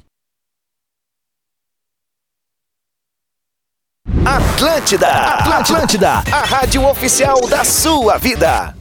Atlântida, 4.26 5.08
Atlântida, 5.08 6.10
a 6.32 6.46
rádio 6.46 6.88
oficial 6.88 7.48
da 7.48 7.64
sua 7.64 8.18
vida. 8.18 8.81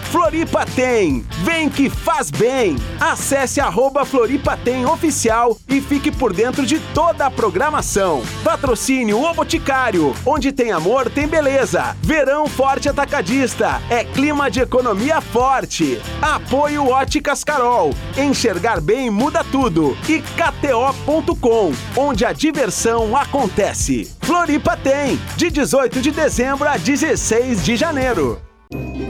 Floripa 0.09 0.65
tem! 0.65 1.25
Vem 1.43 1.69
que 1.69 1.89
faz 1.89 2.29
bem! 2.29 2.75
Acesse 2.99 3.61
arroba 3.61 4.05
Floripa 4.05 4.57
tem 4.57 4.85
oficial 4.85 5.57
e 5.67 5.79
fique 5.79 6.11
por 6.11 6.33
dentro 6.33 6.65
de 6.65 6.79
toda 6.93 7.25
a 7.25 7.31
programação. 7.31 8.21
Patrocínio 8.43 9.21
O 9.23 9.33
Boticário, 9.33 10.13
onde 10.25 10.51
tem 10.51 10.71
amor, 10.71 11.09
tem 11.09 11.27
beleza. 11.27 11.95
Verão 12.01 12.47
Forte 12.47 12.89
Atacadista, 12.89 13.81
é 13.89 14.03
clima 14.03 14.49
de 14.49 14.59
economia 14.61 15.21
forte. 15.21 16.01
Apoio 16.21 16.87
Óticas 16.87 17.43
Carol, 17.43 17.93
enxergar 18.17 18.81
bem 18.81 19.09
muda 19.09 19.43
tudo. 19.43 19.97
E 20.07 20.21
KTO.com, 20.21 21.73
onde 21.95 22.25
a 22.25 22.33
diversão 22.33 23.15
acontece. 23.15 24.11
Floripa 24.21 24.77
tem, 24.77 25.19
de 25.35 25.49
18 25.49 26.01
de 26.01 26.11
dezembro 26.11 26.67
a 26.67 26.77
16 26.77 27.63
de 27.63 27.75
janeiro. 27.75 28.50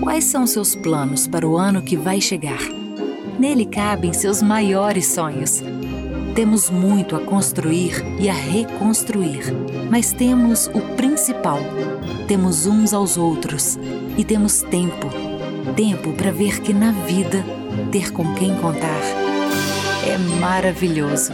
Quais 0.01 0.23
são 0.23 0.47
seus 0.47 0.75
planos 0.75 1.27
para 1.27 1.47
o 1.47 1.57
ano 1.57 1.81
que 1.81 1.95
vai 1.95 2.19
chegar? 2.19 2.61
Nele 3.39 3.65
cabem 3.65 4.13
seus 4.13 4.41
maiores 4.41 5.07
sonhos. 5.07 5.63
Temos 6.35 6.69
muito 6.69 7.15
a 7.15 7.19
construir 7.19 8.03
e 8.19 8.29
a 8.29 8.33
reconstruir, 8.33 9.53
mas 9.89 10.11
temos 10.11 10.67
o 10.67 10.81
principal. 10.95 11.59
Temos 12.27 12.65
uns 12.65 12.93
aos 12.93 13.17
outros 13.17 13.77
e 14.17 14.23
temos 14.23 14.61
tempo. 14.61 15.09
Tempo 15.75 16.13
para 16.13 16.31
ver 16.31 16.61
que 16.61 16.73
na 16.73 16.91
vida, 16.91 17.43
ter 17.91 18.11
com 18.11 18.33
quem 18.35 18.55
contar 18.55 19.01
é 20.05 20.17
maravilhoso. 20.39 21.31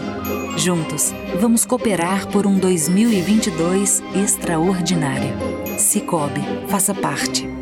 Juntos, 0.57 1.13
vamos 1.39 1.65
cooperar 1.65 2.27
por 2.27 2.45
um 2.45 2.57
2022 2.57 4.03
extraordinário. 4.15 5.33
Cicobi, 5.77 6.41
faça 6.67 6.93
parte. 6.93 7.56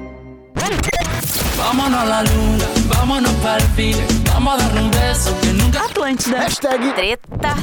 Vámonos 1.57 1.99
a 1.99 2.05
la 2.05 2.23
luna, 2.23 2.65
vámonos 2.87 3.31
para 3.43 3.63
el. 3.77 3.95
Vamos 4.25 4.53
a 4.53 4.67
dar 4.67 4.81
un 4.81 4.91
beso 4.91 5.37
que 5.41 5.53
nunca. 5.53 5.85
Atlântida. 5.85 6.41
Hashtag 6.41 6.95
Treta. 6.95 7.55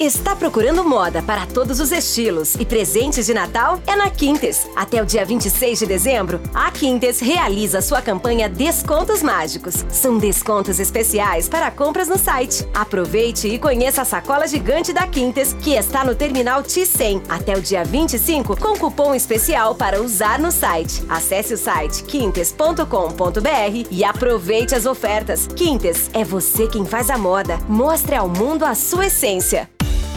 Está 0.05 0.37
procurando 0.37 0.85
moda 0.85 1.23
para 1.23 1.47
todos 1.47 1.81
os 1.81 1.91
estilos 1.91 2.57
e 2.57 2.67
presentes 2.67 3.25
de 3.25 3.33
Natal? 3.33 3.81
É 3.87 3.97
na 3.97 4.11
Quintes. 4.11 4.69
Até 4.77 5.03
o 5.03 5.07
dia 5.07 5.25
26 5.25 5.79
de 5.79 5.87
dezembro, 5.87 6.43
a 6.53 6.71
Quintes 6.71 7.21
realiza 7.21 7.81
sua 7.81 8.03
campanha 8.03 8.47
Descontos 8.47 9.23
Mágicos. 9.23 9.83
São 9.89 10.19
descontos 10.19 10.79
especiais 10.79 11.49
para 11.49 11.71
compras 11.71 12.07
no 12.07 12.19
site. 12.19 12.69
Aproveite 12.75 13.49
e 13.49 13.59
conheça 13.59 14.03
a 14.03 14.05
sacola 14.05 14.47
gigante 14.47 14.93
da 14.93 15.07
Quintes, 15.07 15.55
que 15.55 15.73
está 15.73 16.05
no 16.05 16.15
terminal 16.15 16.63
T100 16.63 17.23
até 17.27 17.57
o 17.57 17.63
dia 17.63 17.83
25 17.83 18.61
com 18.61 18.77
cupom 18.77 19.15
especial 19.15 19.75
para 19.75 20.03
usar 20.03 20.39
no 20.39 20.53
site. 20.53 21.03
Acesse 21.09 21.55
o 21.55 21.57
site 21.57 22.03
quintes.com.br 22.03 23.89
e 23.91 24.05
aproveite 24.05 24.75
as 24.75 24.85
ofertas. 24.85 25.47
Quintes, 25.57 26.11
é 26.13 26.23
você 26.23 26.67
quem 26.67 26.85
faz 26.85 27.09
a 27.09 27.17
moda. 27.17 27.59
Mostre 27.67 28.15
ao 28.15 28.29
mundo 28.29 28.67
a 28.67 28.75
sua 28.75 29.07
essência. 29.07 29.67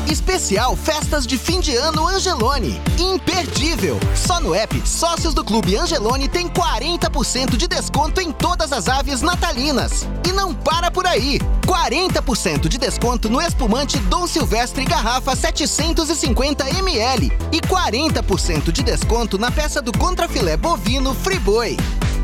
Especial 0.10 0.76
Festas 0.78 1.28
de 1.28 1.38
Fim 1.38 1.60
de 1.60 1.76
Ano 1.76 2.08
Angelone. 2.08 2.82
Imperdível! 2.98 4.00
Só 4.16 4.40
no 4.40 4.56
app 4.56 4.82
Sócios 4.88 5.34
do 5.34 5.44
Clube 5.44 5.76
Angelone 5.76 6.30
tem 6.30 6.48
40% 6.48 7.58
de 7.58 7.68
desconto 7.68 8.22
em 8.22 8.32
todas 8.32 8.72
as 8.72 8.88
aves 8.88 9.22
natalinas. 9.22 10.08
E 10.26 10.32
não 10.32 10.54
para 10.54 10.90
por 10.90 11.06
aí! 11.06 11.40
40% 11.66 12.70
de 12.70 12.78
desconto 12.78 13.30
no 13.30 13.42
espumante 13.42 14.00
Dom 14.00 14.26
Silvestre 14.26 14.86
garrafa 14.86 15.36
750 15.36 16.70
ml 16.70 17.32
e 17.52 17.60
40% 17.60 18.72
de 18.72 18.84
desconto 18.84 19.38
na 19.38 19.52
peça 19.52 19.82
do 19.82 19.92
contrafilé 19.98 20.56
bovino 20.56 21.14
Friboi. 21.14 21.76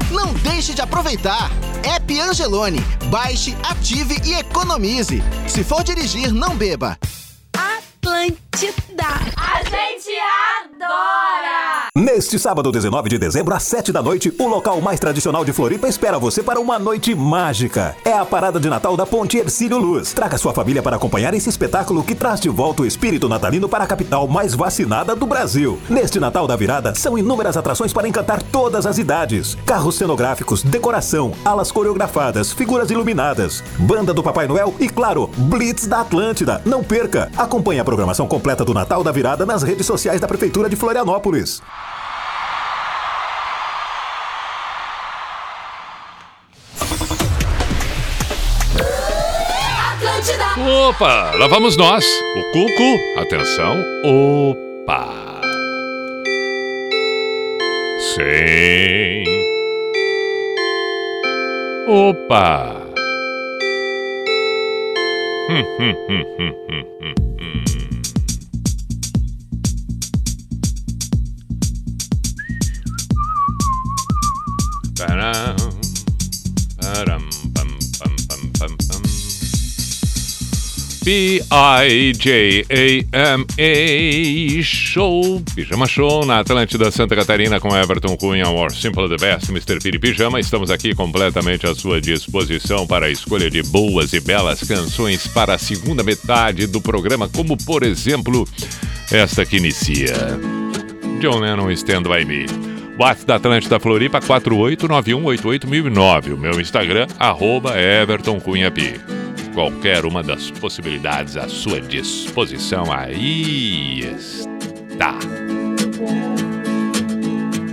Não 0.09 0.33
deixe 0.35 0.73
de 0.73 0.81
aproveitar! 0.81 1.51
App 1.83 2.19
Angelone. 2.19 2.79
Baixe, 3.07 3.57
ative 3.61 4.21
e 4.23 4.35
economize. 4.35 5.21
Se 5.47 5.65
for 5.65 5.83
dirigir, 5.83 6.31
não 6.31 6.55
beba. 6.55 6.97
Atlântida. 8.03 9.07
A 9.37 9.63
gente 9.63 10.11
adora! 10.59 11.82
Neste 11.95 12.39
sábado, 12.39 12.71
19 12.71 13.07
de 13.07 13.19
dezembro, 13.19 13.53
às 13.53 13.61
7 13.61 13.91
da 13.91 14.01
noite, 14.01 14.33
o 14.39 14.47
local 14.47 14.81
mais 14.81 14.99
tradicional 14.99 15.45
de 15.45 15.53
Floripa 15.53 15.87
espera 15.87 16.17
você 16.17 16.41
para 16.41 16.59
uma 16.59 16.79
noite 16.79 17.13
mágica. 17.13 17.95
É 18.03 18.13
a 18.13 18.25
parada 18.25 18.59
de 18.59 18.67
Natal 18.67 18.97
da 18.97 19.05
Ponte 19.05 19.37
Ercílio 19.37 19.77
Luz. 19.77 20.11
Traga 20.11 20.39
sua 20.39 20.55
família 20.55 20.81
para 20.81 20.95
acompanhar 20.95 21.35
esse 21.35 21.49
espetáculo 21.49 22.03
que 22.03 22.15
traz 22.15 22.39
de 22.39 22.49
volta 22.49 22.81
o 22.81 22.85
espírito 22.87 23.29
natalino 23.29 23.69
para 23.69 23.83
a 23.83 23.87
capital 23.87 24.27
mais 24.27 24.55
vacinada 24.55 25.15
do 25.15 25.27
Brasil. 25.27 25.79
Neste 25.87 26.19
Natal 26.19 26.47
da 26.47 26.55
Virada, 26.55 26.95
são 26.95 27.15
inúmeras 27.15 27.57
atrações 27.57 27.93
para 27.93 28.07
encantar 28.07 28.41
todas 28.41 28.87
as 28.87 28.97
idades. 28.97 29.55
Carros 29.63 29.93
cenográficos, 29.93 30.63
decoração, 30.63 31.31
alas 31.45 31.71
coreografadas, 31.71 32.51
figuras 32.51 32.89
iluminadas, 32.89 33.63
banda 33.77 34.15
do 34.15 34.23
Papai 34.23 34.47
Noel 34.47 34.73
e, 34.79 34.89
claro, 34.89 35.29
Blitz 35.37 35.85
da 35.85 36.01
Atlântida. 36.01 36.59
Não 36.65 36.83
perca! 36.83 37.31
Acompanhe 37.37 37.79
a 37.79 37.85
programação 37.85 38.27
completa 38.27 38.65
do 38.65 38.73
Natal 38.73 39.03
da 39.03 39.11
Virada 39.11 39.45
nas 39.45 39.61
redes 39.61 39.85
sociais 39.85 40.19
da 40.19 40.27
Prefeitura 40.27 40.67
de 40.67 40.75
Florianópolis. 40.75 41.61
Opa, 50.55 51.31
lá 51.35 51.47
vamos 51.47 51.75
nós. 51.75 52.05
O 52.35 52.43
Cuco, 52.51 53.19
atenção. 53.19 53.83
Opa. 54.03 55.41
Sim. 58.13 59.23
Opa. 61.87 62.75
Hum, 65.49 65.63
hum, 65.79 65.95
hum, 66.07 66.23
hum, 66.37 66.53
hum, 66.69 66.85
hum, 67.01 67.32
P-I-J-A-M-A 81.03 82.63
Show, 84.63 85.43
Pijama 85.53 85.85
Show 85.85 86.25
na 86.25 86.39
Atlântida 86.39 86.89
Santa 86.91 87.13
Catarina 87.13 87.59
com 87.59 87.75
Everton 87.75 88.15
Cunha, 88.15 88.45
More 88.45 88.73
Simple 88.73 89.09
the 89.09 89.17
Best, 89.17 89.49
Mr. 89.49 89.81
Piri 89.81 89.99
Pijama. 89.99 90.39
Estamos 90.39 90.71
aqui 90.71 90.95
completamente 90.95 91.67
à 91.67 91.75
sua 91.75 91.99
disposição 91.99 92.87
para 92.87 93.07
a 93.07 93.09
escolha 93.09 93.49
de 93.49 93.61
boas 93.63 94.13
e 94.13 94.21
belas 94.21 94.63
canções 94.63 95.27
para 95.27 95.55
a 95.55 95.57
segunda 95.57 96.03
metade 96.03 96.67
do 96.67 96.79
programa, 96.79 97.27
como 97.27 97.57
por 97.57 97.83
exemplo 97.83 98.47
esta 99.11 99.45
que 99.45 99.57
inicia. 99.57 100.15
John 101.19 101.41
Lennon 101.41 101.69
Stand 101.71 102.03
By 102.03 102.23
Me. 102.23 102.45
WhatsApp 102.97 103.25
da 103.25 103.35
Atlântida 103.35 103.77
Floripa 103.79 104.21
489188009. 104.21 106.33
O 106.33 106.37
meu 106.37 106.61
Instagram, 106.61 107.07
arroba 107.19 107.77
Everton 107.77 108.39
Cunha 108.39 108.71
Pi. 108.71 109.12
Qualquer 109.53 110.03
uma 110.03 110.23
das 110.23 110.49
possibilidades 110.49 111.37
à 111.37 111.47
sua 111.47 111.79
disposição. 111.79 112.91
Aí 112.91 113.99
está. 113.99 115.19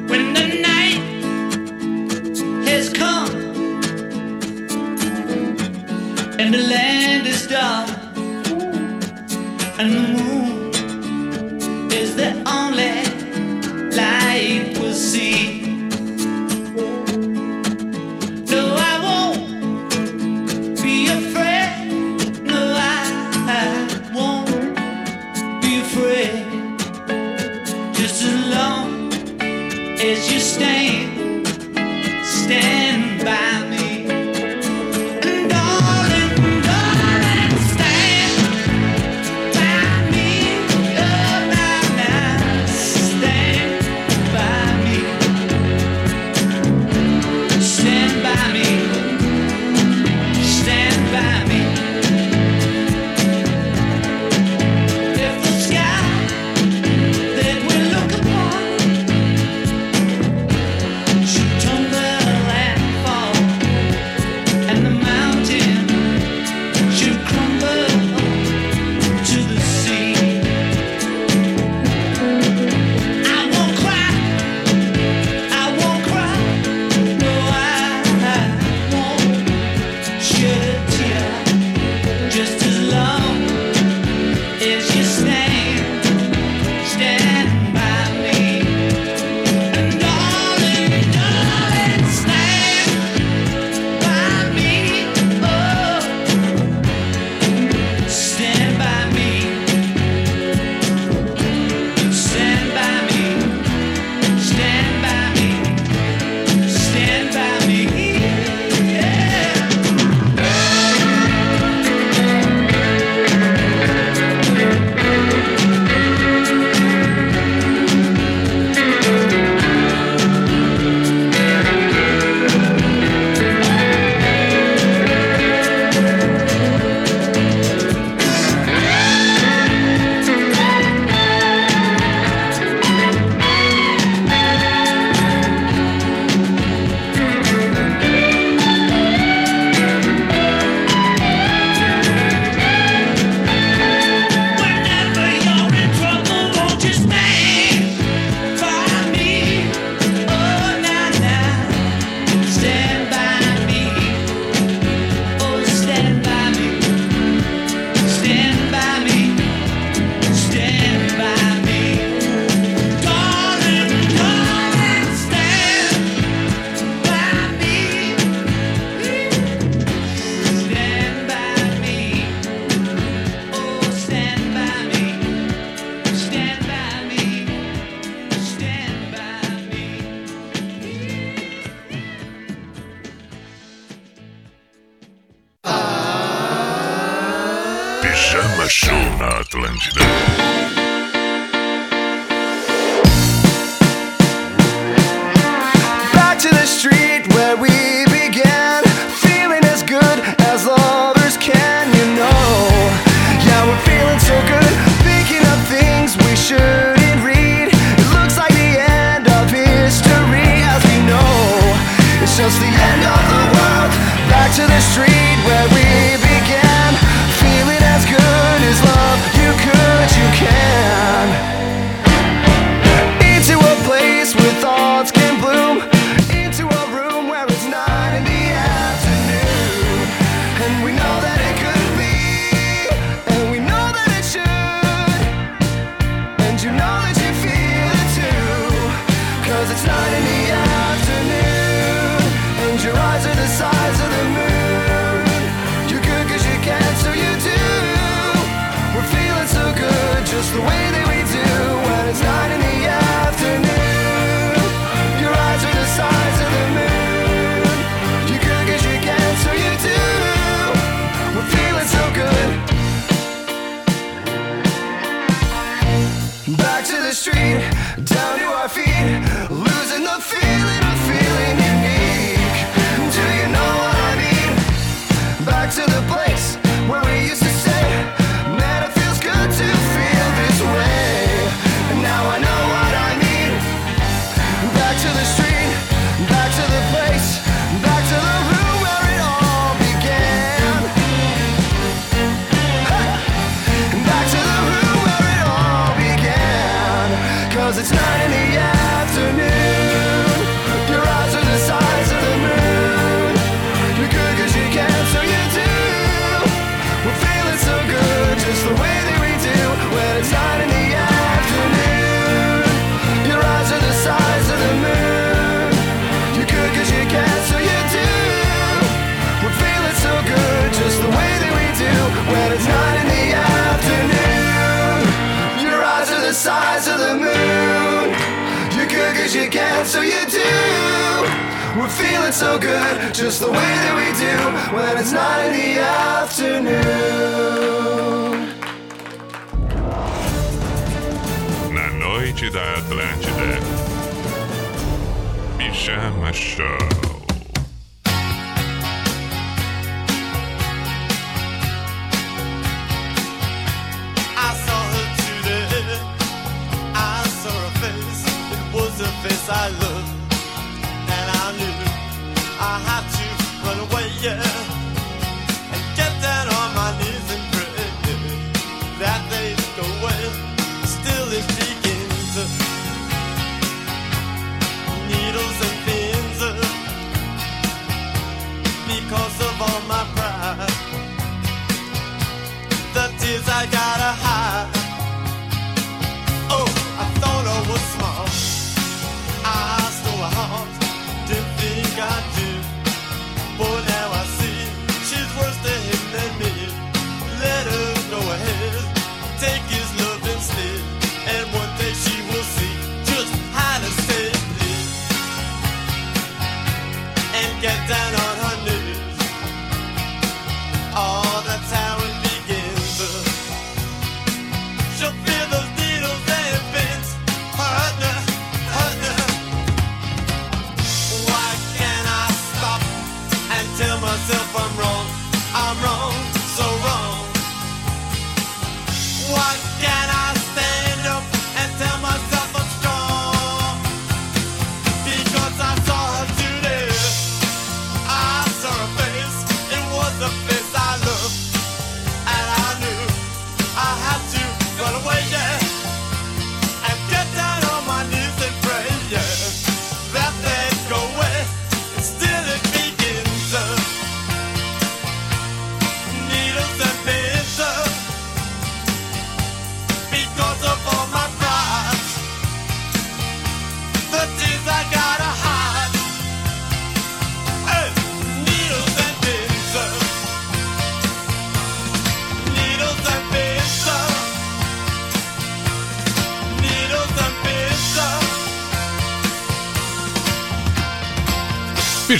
When 0.08 0.32
night 0.34 1.00
has 2.66 2.90
come 2.90 3.30
and 6.38 6.52
the 6.52 6.58
land 6.58 7.26
is 7.26 7.46
dark 7.46 7.88
and 9.78 9.92
the 9.92 10.00
moon 10.12 10.70
is 11.90 12.14
the 12.14 12.34
only 12.46 13.02
light 13.96 14.78
we'll 14.78 14.92
see. 14.92 15.59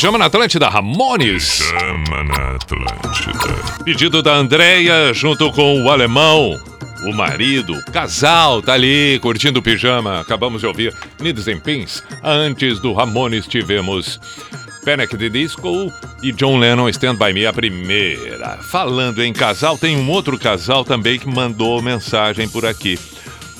Pijama 0.00 0.16
na 0.16 0.24
Atlântida, 0.24 0.66
Ramones. 0.70 1.58
Pijama 1.58 2.24
na 2.24 2.56
Atlântida. 2.56 3.84
Pedido 3.84 4.22
da 4.22 4.32
Andrea 4.32 5.12
junto 5.12 5.52
com 5.52 5.82
o 5.82 5.90
alemão. 5.90 6.58
o 7.04 7.12
marido, 7.12 7.74
o 7.74 7.92
casal, 7.92 8.62
tá 8.62 8.72
ali 8.72 9.18
curtindo 9.20 9.58
o 9.58 9.62
pijama. 9.62 10.18
Acabamos 10.18 10.62
de 10.62 10.66
ouvir 10.66 10.96
Needs 11.20 11.48
and 11.48 11.60
Pins. 11.60 12.02
Antes 12.24 12.80
do 12.80 12.94
Ramones 12.94 13.46
tivemos 13.46 14.18
Panic! 14.86 15.18
The 15.18 15.28
Disco 15.28 15.92
e 16.22 16.32
John 16.32 16.58
Lennon 16.58 16.88
Stand 16.88 17.16
By 17.16 17.34
Me, 17.34 17.44
a 17.44 17.52
primeira. 17.52 18.56
Falando 18.62 19.22
em 19.22 19.34
casal, 19.34 19.76
tem 19.76 19.98
um 19.98 20.08
outro 20.08 20.38
casal 20.38 20.82
também 20.82 21.18
que 21.18 21.28
mandou 21.28 21.82
mensagem 21.82 22.48
por 22.48 22.64
aqui. 22.64 22.98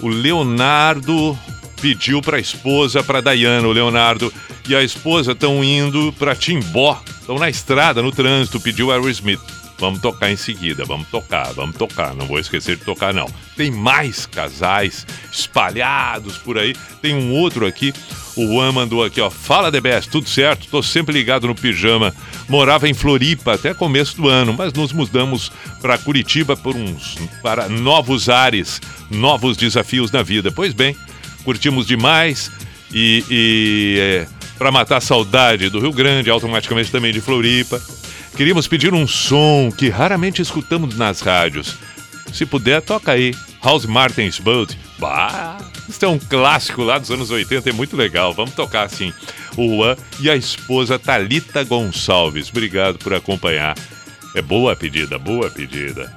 O 0.01 0.09
Leonardo 0.09 1.39
pediu 1.83 2.23
para 2.23 2.39
a 2.39 2.41
esposa, 2.41 3.03
para 3.03 3.21
Dayana, 3.21 3.69
o 3.69 3.73
Leonardo 3.73 4.33
e 4.71 4.77
a 4.77 4.85
esposa 4.85 5.33
estão 5.33 5.65
indo 5.65 6.15
para 6.17 6.37
Timbó, 6.37 7.03
estão 7.21 7.39
na 7.41 7.51
estrada, 7.51 8.01
no 8.01 8.13
trânsito, 8.13 8.61
pediu 8.61 8.93
Aerosmith. 8.93 9.41
Vamos 9.81 10.01
tocar 10.01 10.31
em 10.31 10.37
seguida, 10.37 10.85
vamos 10.85 11.09
tocar, 11.09 11.53
vamos 11.55 11.75
tocar, 11.75 12.15
não 12.15 12.27
vou 12.27 12.39
esquecer 12.39 12.77
de 12.77 12.85
tocar 12.85 13.13
não. 13.13 13.27
Tem 13.57 13.71
mais 13.71 14.27
casais 14.27 15.05
espalhados 15.33 16.37
por 16.39 16.57
aí, 16.57 16.77
tem 17.03 17.15
um 17.15 17.33
outro 17.33 17.67
aqui, 17.67 17.93
o 18.37 18.47
Juan 18.47 18.71
mandou 18.71 19.03
aqui, 19.03 19.21
ó, 19.21 19.29
fala 19.29 19.73
The 19.73 19.81
Best, 19.81 20.11
tudo 20.11 20.29
certo, 20.29 20.69
tô 20.69 20.83
sempre 20.83 21.15
ligado 21.15 21.49
no 21.49 21.55
pijama. 21.55 22.15
Morava 22.49 22.89
em 22.89 22.95
Floripa 22.95 23.55
até 23.55 23.75
começo 23.75 24.17
do 24.19 24.29
ano, 24.29 24.53
mas 24.53 24.73
nos 24.73 24.93
mudamos 24.93 25.51
para 25.81 25.99
Curitiba 25.99 26.57
por 26.57 26.77
uns 26.77 27.17
para 27.43 27.69
novos 27.69 28.29
ares, 28.29 28.81
novos 29.11 29.57
desafios 29.57 30.13
na 30.13 30.23
vida. 30.23 30.53
Pois 30.53 30.73
bem, 30.73 30.95
curtimos 31.43 31.87
demais 31.87 32.53
e, 32.93 33.25
e 33.29 34.27
para 34.61 34.71
matar 34.71 34.99
a 34.99 35.01
saudade 35.01 35.71
do 35.71 35.81
Rio 35.81 35.91
Grande, 35.91 36.29
automaticamente 36.29 36.93
também 36.93 37.15
de 37.15 37.21
Floripa. 37.23 37.81
Queríamos 38.37 38.69
pedir 38.69 38.93
um 38.93 39.09
som 39.09 39.73
que 39.75 39.89
raramente 39.89 40.43
escutamos 40.43 40.99
nas 40.99 41.23
rádios. 41.23 41.79
Se 42.31 42.45
puder, 42.45 42.83
toca 42.83 43.13
aí. 43.13 43.35
House 43.65 43.87
Martin's 43.87 44.39
Boat. 44.39 44.79
Bah, 44.99 45.57
isso 45.89 46.05
é 46.05 46.09
um 46.09 46.19
clássico 46.19 46.83
lá 46.83 46.99
dos 46.99 47.11
anos 47.11 47.31
80, 47.31 47.71
é 47.71 47.73
muito 47.73 47.97
legal. 47.97 48.35
Vamos 48.35 48.53
tocar 48.53 48.83
assim. 48.83 49.15
O 49.57 49.77
Juan 49.77 49.97
e 50.21 50.29
a 50.29 50.37
esposa 50.37 50.99
Talita 50.99 51.65
Gonçalves. 51.65 52.51
Obrigado 52.51 52.99
por 52.99 53.15
acompanhar. 53.15 53.75
É 54.37 54.43
boa 54.43 54.77
pedida, 54.77 55.19
boa 55.19 55.49
pedida. 55.49 56.15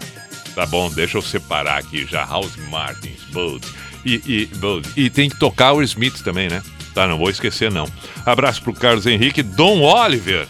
Tá 0.54 0.66
bom, 0.66 0.92
deixa 0.92 1.18
eu 1.18 1.22
separar 1.22 1.78
aqui 1.78 2.06
já. 2.06 2.26
House 2.26 2.58
Martin's 2.70 3.24
Boat. 3.32 3.66
E, 4.06 4.16
e, 4.28 4.50
e 4.98 5.10
tem 5.10 5.30
que 5.30 5.40
tocar 5.40 5.72
o 5.72 5.82
Smith 5.82 6.22
também, 6.24 6.50
né? 6.50 6.62
Tá, 6.94 7.08
não 7.08 7.18
vou 7.18 7.30
esquecer 7.30 7.72
não. 7.72 7.88
Abraço 8.26 8.62
pro 8.62 8.74
Carlos 8.74 9.06
Henrique. 9.06 9.42
Dom 9.42 9.82
Oliver. 9.82 10.48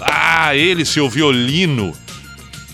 Ah, 0.00 0.54
ele, 0.54 0.84
seu 0.84 1.08
violino. 1.08 1.94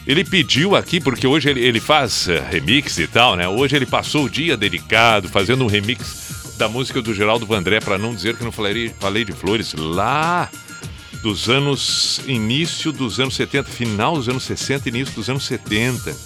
Ele 0.07 0.25
pediu 0.25 0.75
aqui, 0.75 1.01
porque 1.01 1.27
hoje 1.27 1.51
ele, 1.51 1.61
ele 1.61 1.81
faz 1.81 2.29
eh, 2.29 2.43
remix 2.51 2.99
e 2.99 3.07
tal, 3.07 3.37
né? 3.37 3.47
Hoje 3.47 3.77
ele 3.77 3.85
passou 3.85 4.25
o 4.25 4.31
dia 4.31 4.57
dedicado 4.57 5.29
fazendo 5.29 5.63
um 5.65 5.67
remix 5.67 6.55
da 6.57 6.67
música 6.67 7.03
do 7.03 7.13
Geraldo 7.13 7.45
Vandré, 7.45 7.79
para 7.79 7.99
não 7.99 8.15
dizer 8.15 8.35
que 8.35 8.43
não 8.43 8.51
falei, 8.51 8.93
falei 8.99 9.25
de 9.25 9.33
flores, 9.33 9.75
lá 9.75 10.51
dos 11.23 11.49
anos. 11.51 12.21
início 12.27 12.91
dos 12.91 13.21
anos 13.21 13.37
70, 13.37 13.69
final 13.71 14.17
dos 14.17 14.29
anos 14.29 14.45
60, 14.45 14.89
início 14.89 15.15
dos 15.15 15.29
anos 15.29 15.45
70, 15.45 16.17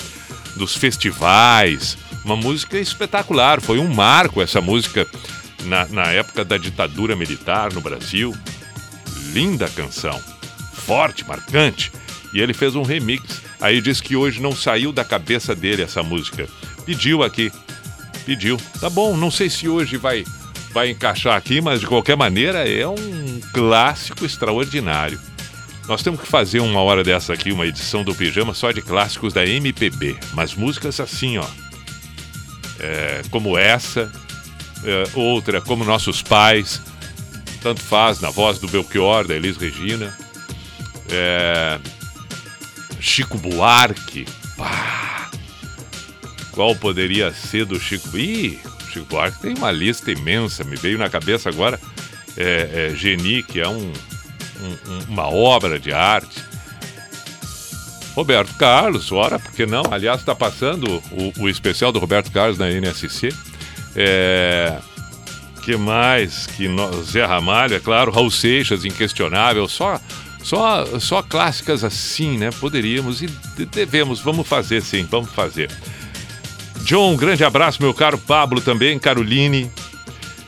dos 0.56 0.76
festivais. 0.76 1.98
Uma 2.24 2.36
música 2.36 2.78
espetacular, 2.78 3.60
foi 3.60 3.78
um 3.78 3.92
marco 3.92 4.40
essa 4.40 4.60
música 4.60 5.06
na, 5.64 5.86
na 5.86 6.06
época 6.08 6.44
da 6.44 6.56
ditadura 6.56 7.16
militar 7.16 7.72
no 7.72 7.80
Brasil. 7.80 8.34
Linda 9.32 9.68
canção 9.68 10.20
forte, 10.82 11.26
marcante. 11.26 11.92
E 12.32 12.40
ele 12.40 12.52
fez 12.52 12.74
um 12.74 12.82
remix. 12.82 13.40
Aí 13.60 13.80
diz 13.80 14.00
que 14.00 14.16
hoje 14.16 14.40
não 14.40 14.54
saiu 14.54 14.92
da 14.92 15.04
cabeça 15.04 15.54
dele 15.54 15.82
essa 15.82 16.02
música. 16.02 16.48
Pediu 16.84 17.22
aqui. 17.22 17.52
Pediu. 18.26 18.58
Tá 18.80 18.90
bom, 18.90 19.16
não 19.16 19.30
sei 19.30 19.48
se 19.48 19.68
hoje 19.68 19.96
vai 19.96 20.24
vai 20.72 20.88
encaixar 20.88 21.36
aqui, 21.36 21.60
mas 21.60 21.80
de 21.80 21.86
qualquer 21.86 22.16
maneira 22.16 22.66
é 22.66 22.88
um 22.88 23.40
clássico 23.52 24.24
extraordinário. 24.24 25.20
Nós 25.86 26.02
temos 26.02 26.20
que 26.20 26.26
fazer 26.26 26.60
uma 26.60 26.80
hora 26.80 27.04
dessa 27.04 27.34
aqui, 27.34 27.52
uma 27.52 27.66
edição 27.66 28.02
do 28.02 28.14
Pijama 28.14 28.54
só 28.54 28.72
de 28.72 28.80
clássicos 28.80 29.34
da 29.34 29.44
MPB, 29.44 30.16
mas 30.32 30.54
músicas 30.54 30.98
assim, 30.98 31.36
ó. 31.36 31.46
É, 32.80 33.20
como 33.30 33.58
essa, 33.58 34.10
é, 34.84 35.04
outra 35.14 35.60
como 35.60 35.84
Nossos 35.84 36.22
Pais, 36.22 36.80
tanto 37.62 37.80
faz 37.80 38.20
na 38.20 38.30
voz 38.30 38.58
do 38.58 38.68
Belchior, 38.68 39.26
da 39.26 39.34
Elis 39.34 39.56
Regina. 39.56 40.16
É, 41.10 41.78
Chico 43.00 43.36
Buarque. 43.38 44.26
Pá. 44.56 45.30
Qual 46.52 46.74
poderia 46.76 47.32
ser 47.32 47.64
do 47.64 47.78
Chico? 47.80 48.16
Ih, 48.16 48.58
Chico 48.92 49.06
Buarque 49.06 49.40
tem 49.40 49.54
uma 49.54 49.70
lista 49.70 50.10
imensa. 50.10 50.64
Me 50.64 50.76
veio 50.76 50.98
na 50.98 51.08
cabeça 51.08 51.48
agora 51.48 51.78
é, 52.36 52.90
é, 52.92 52.94
Geni, 52.96 53.42
que 53.42 53.60
é 53.60 53.68
um, 53.68 53.92
um- 54.60 54.92
um- 54.92 55.04
uma 55.08 55.26
obra 55.28 55.78
de 55.78 55.92
arte. 55.92 56.42
Roberto 58.14 58.54
Carlos, 58.56 59.10
ora, 59.10 59.38
por 59.38 59.52
que 59.52 59.64
não? 59.64 59.82
Aliás, 59.90 60.20
está 60.20 60.34
passando 60.34 61.02
o, 61.12 61.32
o 61.44 61.48
especial 61.48 61.90
do 61.90 61.98
Roberto 61.98 62.30
Carlos 62.30 62.58
na 62.58 62.70
NSC. 62.70 63.34
É, 63.94 64.78
que 65.62 65.76
mais? 65.76 66.46
Que 66.46 66.68
no- 66.68 67.02
Zé 67.04 67.24
Ramalho, 67.24 67.74
é 67.76 67.80
claro, 67.80 68.10
Raul 68.10 68.30
Seixas, 68.30 68.84
inquestionável, 68.84 69.68
só, 69.68 70.00
só, 70.42 70.84
só 70.98 71.22
clássicas 71.22 71.84
assim, 71.84 72.38
né? 72.38 72.50
Poderíamos 72.60 73.22
e 73.22 73.26
de- 73.26 73.66
devemos, 73.66 74.20
vamos 74.20 74.46
fazer 74.48 74.82
sim, 74.82 75.06
vamos 75.10 75.30
fazer. 75.30 75.70
John, 76.84 77.12
um 77.12 77.16
grande 77.16 77.44
abraço, 77.44 77.80
meu 77.80 77.94
caro 77.94 78.18
Pablo 78.18 78.60
também, 78.60 78.98
Caroline. 78.98 79.70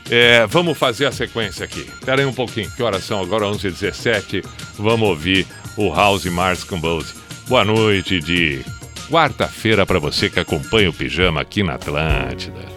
É, 0.09 0.45
vamos 0.47 0.77
fazer 0.77 1.05
a 1.07 1.11
sequência 1.11 1.63
aqui. 1.65 1.79
Espera 1.81 2.21
aí 2.21 2.27
um 2.27 2.33
pouquinho, 2.33 2.69
que 2.69 2.83
horas 2.83 3.03
são? 3.03 3.21
Agora 3.21 3.45
11h17. 3.47 4.43
Vamos 4.77 5.07
ouvir 5.09 5.47
o 5.77 5.91
House 5.93 6.25
Mars 6.25 6.63
Compose. 6.63 7.13
Boa 7.47 7.63
noite 7.63 8.19
de 8.19 8.63
quarta-feira 9.09 9.85
para 9.85 9.97
você 9.97 10.29
que 10.29 10.39
acompanha 10.39 10.89
o 10.89 10.93
Pijama 10.93 11.41
aqui 11.41 11.63
na 11.63 11.75
Atlântida. 11.75 12.74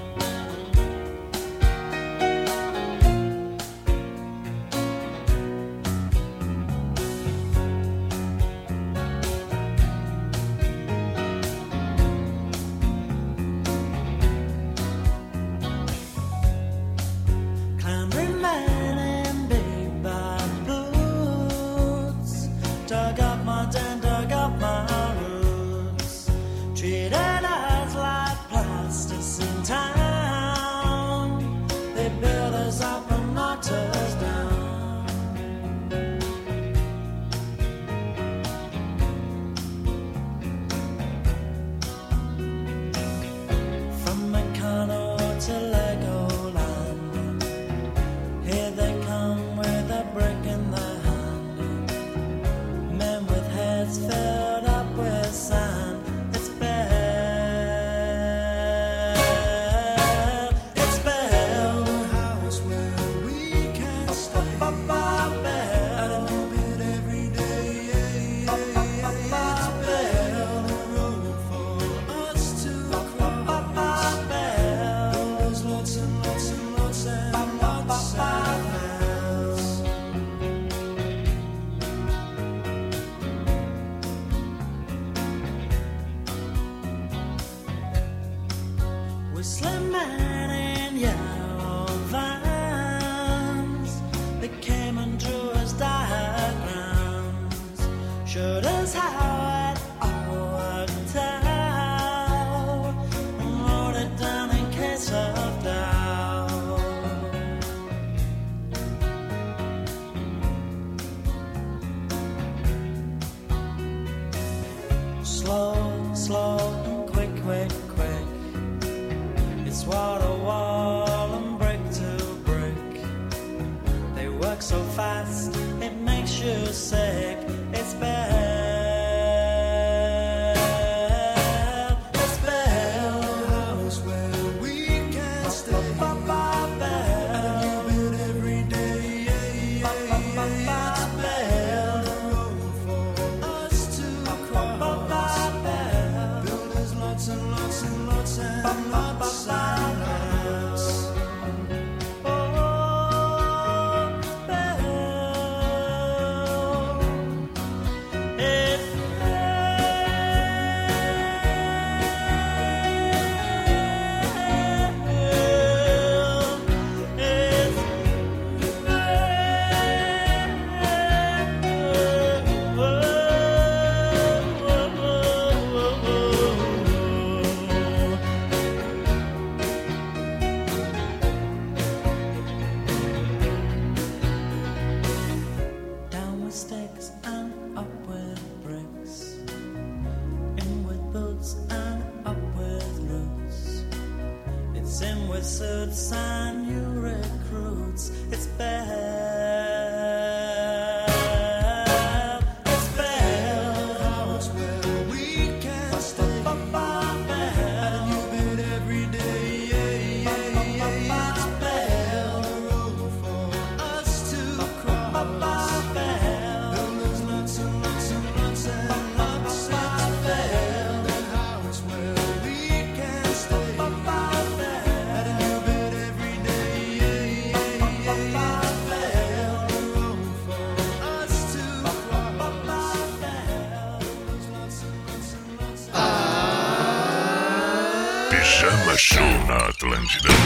Na 239.99 240.38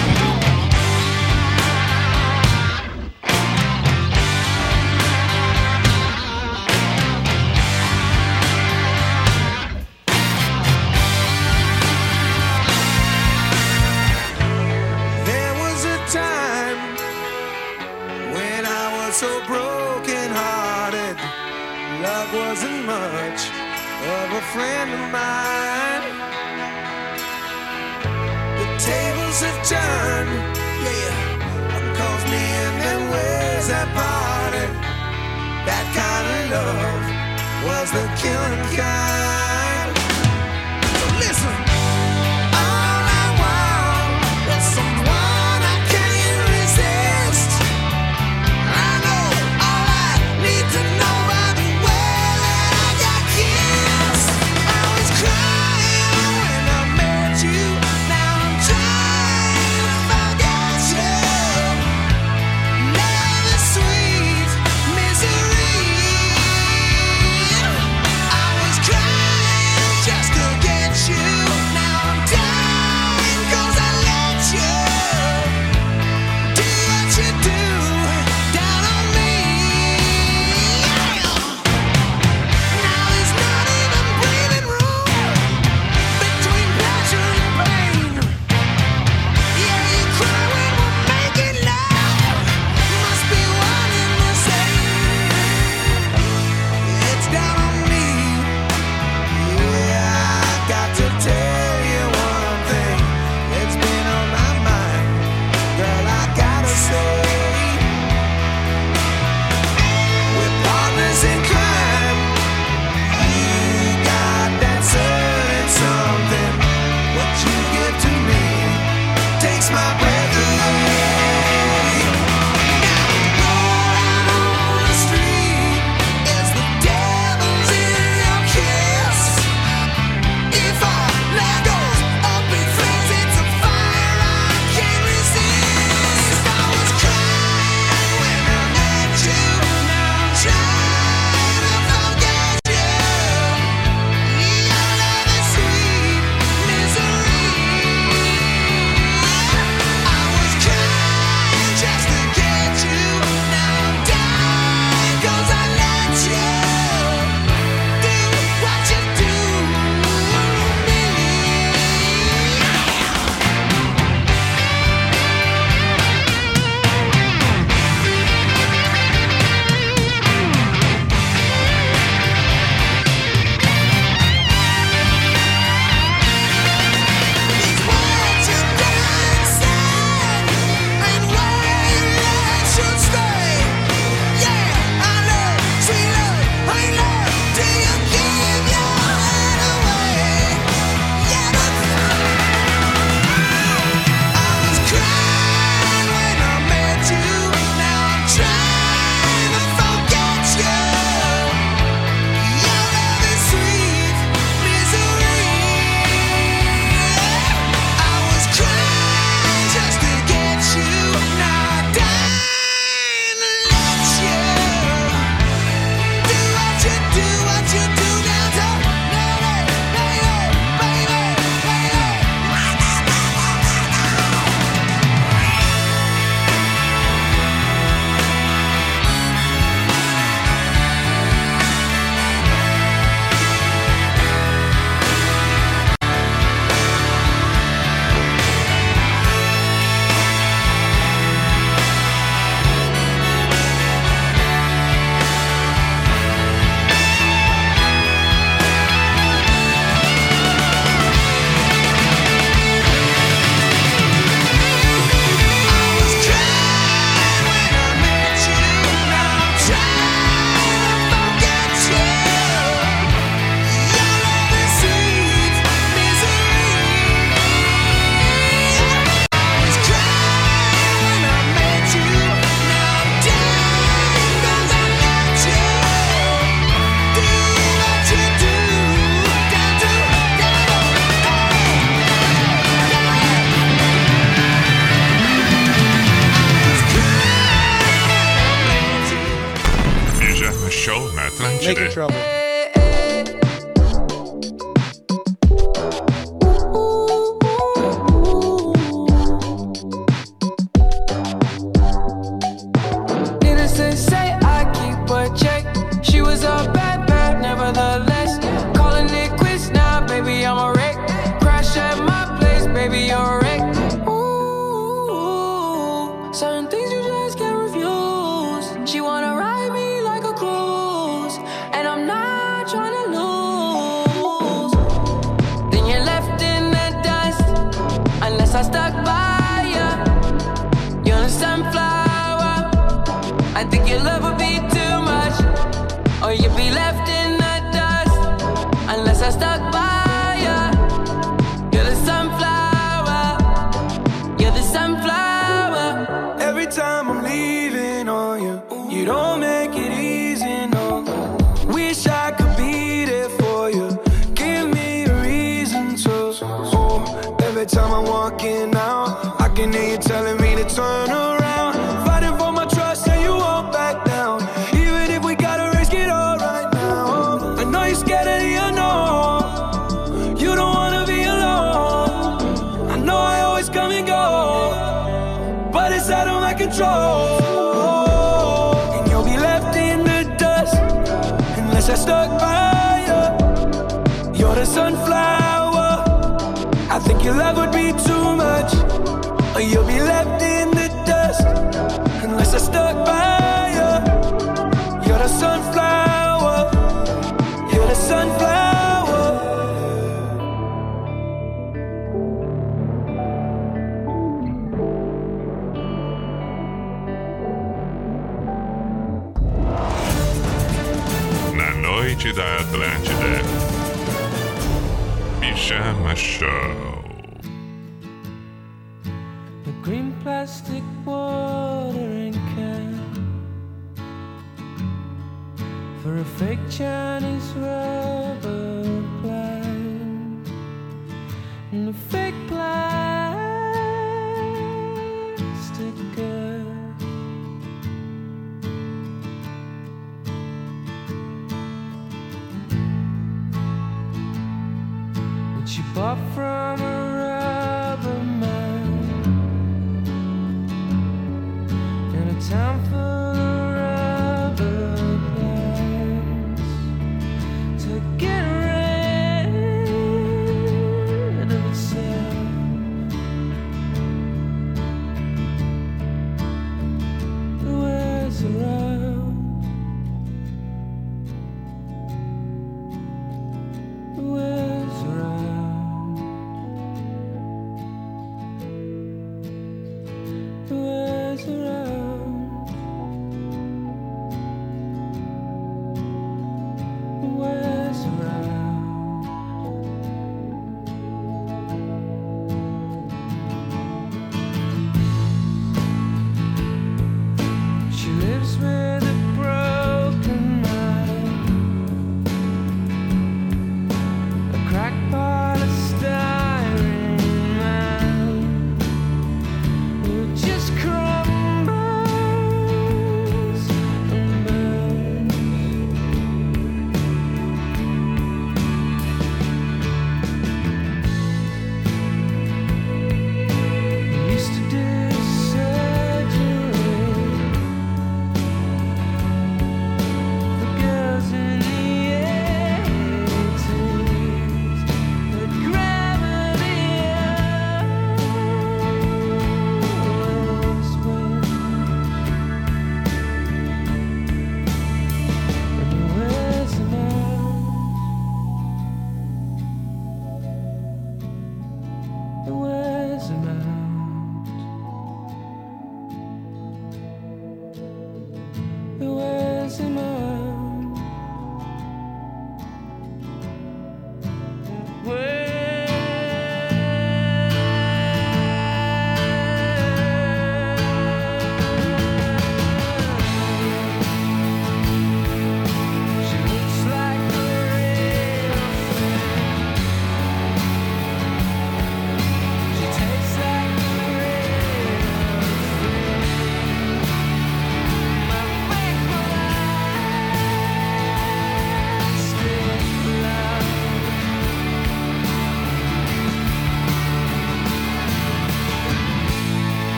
Pijama 416.42 416.71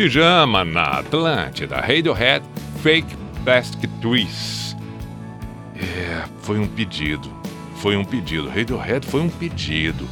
Pijama 0.00 0.64
na 0.64 1.00
Atlântida, 1.00 1.76
Radiohead 1.76 2.42
Fake 2.82 3.14
Plastic 3.44 3.90
Twist. 4.00 4.74
É, 5.76 6.24
foi 6.40 6.58
um 6.58 6.66
pedido. 6.66 7.30
Foi 7.76 7.94
um 7.96 8.02
pedido. 8.02 8.48
Radiohead 8.48 9.06
foi 9.06 9.20
um 9.20 9.28
pedido. 9.28 10.08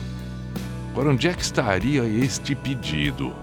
Agora, 0.91 1.09
onde 1.09 1.27
é 1.27 1.33
que 1.33 1.41
estaria 1.41 2.05
este 2.05 2.55
pedido? 2.55 3.35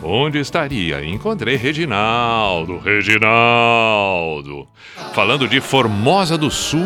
Onde 0.00 0.38
estaria? 0.38 1.04
Encontrei 1.04 1.56
Reginaldo, 1.56 2.78
Reginaldo. 2.78 4.68
Falando 5.12 5.48
de 5.48 5.60
Formosa 5.60 6.38
do 6.38 6.52
Sul. 6.52 6.80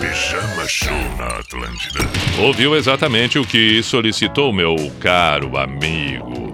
Pijama 0.00 0.66
Show 0.66 1.16
na 1.16 1.26
Atlântida. 1.26 2.00
Ouviu 2.42 2.74
exatamente 2.74 3.38
o 3.38 3.46
que 3.46 3.80
solicitou 3.84 4.52
meu 4.52 4.74
caro 4.98 5.56
amigo. 5.56 6.47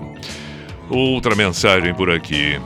Outra 0.90 1.34
mensagem 1.34 1.94
por 1.94 2.10
aqui. 2.10 2.60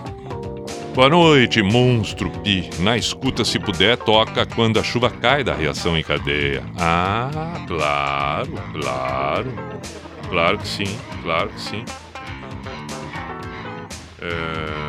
Boa 0.94 1.08
noite, 1.08 1.62
monstro 1.62 2.28
Pi. 2.42 2.68
Na 2.80 2.96
escuta, 2.96 3.44
se 3.44 3.58
puder, 3.58 3.96
toca 3.96 4.44
quando 4.44 4.80
a 4.80 4.82
chuva 4.82 5.08
cai 5.08 5.44
da 5.44 5.54
reação 5.54 5.96
em 5.96 6.02
cadeia. 6.02 6.64
Ah, 6.76 7.64
claro, 7.66 8.52
claro. 8.72 9.54
Claro 10.28 10.58
que 10.58 10.66
sim, 10.66 10.98
claro 11.22 11.48
que 11.50 11.60
sim. 11.60 11.84
É... 14.20 14.88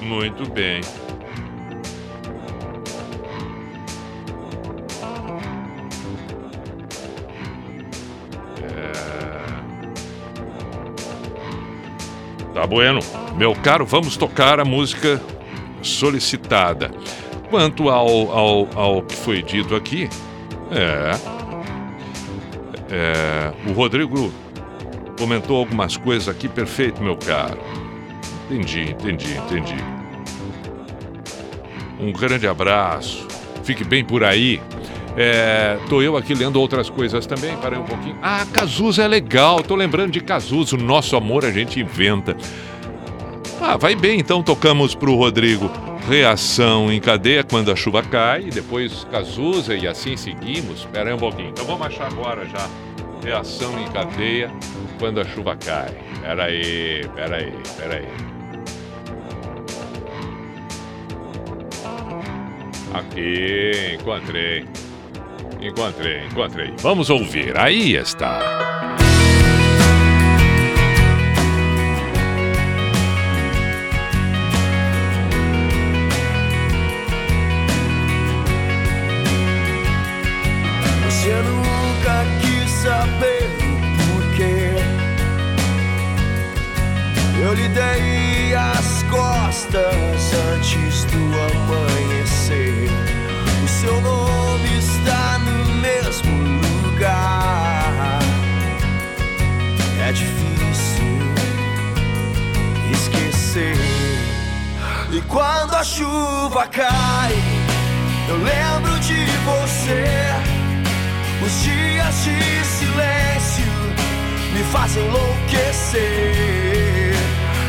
Muito 0.00 0.48
bem. 0.50 0.80
Tá 12.60 12.66
bueno. 12.66 13.00
Meu 13.38 13.54
caro, 13.54 13.86
vamos 13.86 14.18
tocar 14.18 14.60
a 14.60 14.66
música 14.66 15.18
solicitada. 15.80 16.90
Quanto 17.48 17.88
ao, 17.88 18.30
ao, 18.30 18.78
ao 18.78 19.02
que 19.02 19.16
foi 19.16 19.42
dito 19.42 19.74
aqui, 19.74 20.10
é, 20.70 21.10
é, 22.90 23.52
o 23.66 23.72
Rodrigo 23.72 24.30
comentou 25.18 25.56
algumas 25.56 25.96
coisas 25.96 26.28
aqui, 26.28 26.50
perfeito, 26.50 27.02
meu 27.02 27.16
caro. 27.16 27.58
Entendi, 28.50 28.90
entendi, 28.90 29.38
entendi. 29.38 29.76
Um 31.98 32.12
grande 32.12 32.46
abraço. 32.46 33.26
Fique 33.64 33.84
bem 33.84 34.04
por 34.04 34.22
aí. 34.22 34.60
É, 35.16 35.78
tô 35.88 36.00
eu 36.00 36.16
aqui 36.16 36.34
lendo 36.34 36.60
outras 36.60 36.88
coisas 36.88 37.26
também, 37.26 37.56
parei 37.56 37.78
um 37.78 37.84
pouquinho. 37.84 38.16
Ah, 38.22 38.46
Cazuza 38.52 39.02
é 39.02 39.08
legal, 39.08 39.62
tô 39.62 39.74
lembrando 39.74 40.12
de 40.12 40.20
Cazuza, 40.20 40.76
o 40.76 40.80
nosso 40.80 41.16
amor 41.16 41.44
a 41.44 41.50
gente 41.50 41.80
inventa. 41.80 42.36
Ah, 43.60 43.76
vai 43.76 43.94
bem, 43.94 44.18
então 44.18 44.42
tocamos 44.42 44.94
pro 44.94 45.14
Rodrigo. 45.14 45.70
Reação 46.08 46.90
em 46.90 46.98
cadeia 46.98 47.44
quando 47.44 47.70
a 47.70 47.76
chuva 47.76 48.02
cai, 48.02 48.44
depois 48.44 49.06
Cazuza 49.10 49.76
e 49.76 49.86
assim 49.86 50.16
seguimos. 50.16 50.80
Espera 50.80 51.10
aí 51.10 51.14
um 51.14 51.18
pouquinho. 51.18 51.50
Então 51.50 51.66
vamos 51.66 51.86
achar 51.86 52.06
agora 52.06 52.46
já. 52.46 52.68
Reação 53.22 53.78
em 53.78 53.86
cadeia 53.90 54.50
quando 54.98 55.20
a 55.20 55.24
chuva 55.24 55.54
cai. 55.56 55.94
Pera 56.22 56.44
aí, 56.44 57.06
pera 57.14 57.36
aí, 57.36 57.52
pera 57.76 57.96
aí. 57.96 58.08
Aqui, 62.94 63.98
encontrei. 64.00 64.64
Encontrei, 65.62 66.24
encontrei. 66.26 66.72
Vamos 66.80 67.10
ouvir. 67.10 67.58
Aí 67.58 67.94
está. 67.94 68.99
Chuva 106.00 106.66
cai, 106.68 107.34
eu 108.26 108.36
lembro 108.36 108.98
de 109.00 109.26
você. 109.44 110.04
Os 111.44 111.62
dias 111.62 112.14
de 112.24 112.64
silêncio 112.64 113.72
me 114.54 114.62
fazem 114.72 115.04
enlouquecer. 115.04 116.00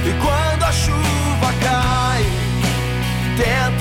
E 0.06 0.14
quando 0.24 0.64
a 0.64 0.72
chuva 0.72 1.50
cai 1.62 2.24
dentro 3.36 3.81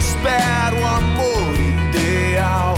espera 0.00 0.74
o 0.74 0.86
amor 0.86 1.54
ideal. 1.54 2.74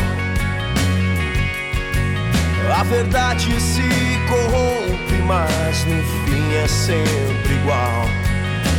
A 2.76 2.82
verdade 2.82 3.60
se 3.60 3.88
corrompe, 4.28 5.22
mas 5.24 5.84
no 5.84 6.02
fim 6.02 6.54
é 6.54 6.66
sempre 6.66 7.54
igual. 7.54 8.06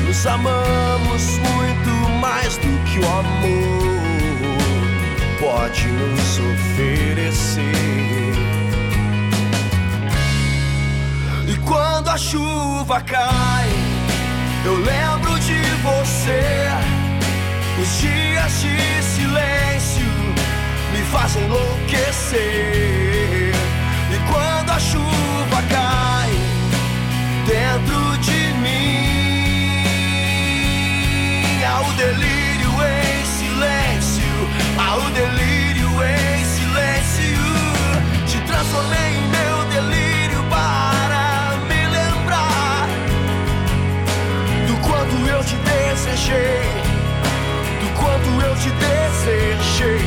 Nos 0.06 0.28
amamos 0.28 1.38
muito 1.40 1.90
mais 2.20 2.57
do 2.57 2.72
que 2.84 2.99
o 2.99 3.07
amor 3.07 3.94
pode 5.40 5.88
nos 5.88 6.40
oferecer. 6.52 7.64
E 11.48 11.56
quando 11.65 12.10
a 12.10 12.18
chuva 12.18 12.99
cai, 13.02 13.70
eu 14.65 14.76
lembro 14.76 15.40
de 15.40 15.61
você. 15.82 16.93
Os 17.82 17.98
dias 18.00 18.62
de 18.62 19.02
silêncio 19.02 20.06
me 20.94 21.02
fazem 21.12 21.44
enlouquecer. 21.44 22.40
E 24.12 24.18
quando 24.32 24.70
a 24.70 24.80
chuva 24.80 25.64
cai 25.70 26.30
dentro 27.48 28.18
de 28.20 28.54
mim, 28.62 29.90
há 31.66 31.82
o 31.82 31.91
delírio 31.94 32.72
em 32.86 33.26
silêncio, 33.26 34.50
há 34.78 34.95
o 34.95 35.10
delírio 35.10 35.90
em 36.04 36.45
silêncio. 36.45 37.41
Te 38.28 38.40
transformei 38.41 39.18
em 39.18 39.28
meu 39.30 39.66
delírio 39.72 40.44
para 40.48 41.58
me 41.68 41.88
lembrar 41.88 42.88
do 44.68 44.76
quanto 44.88 45.16
eu 45.28 45.44
te 45.44 45.56
desejei 45.56 46.83
eu 48.45 48.56
te 48.56 48.70
desejei, 48.72 50.06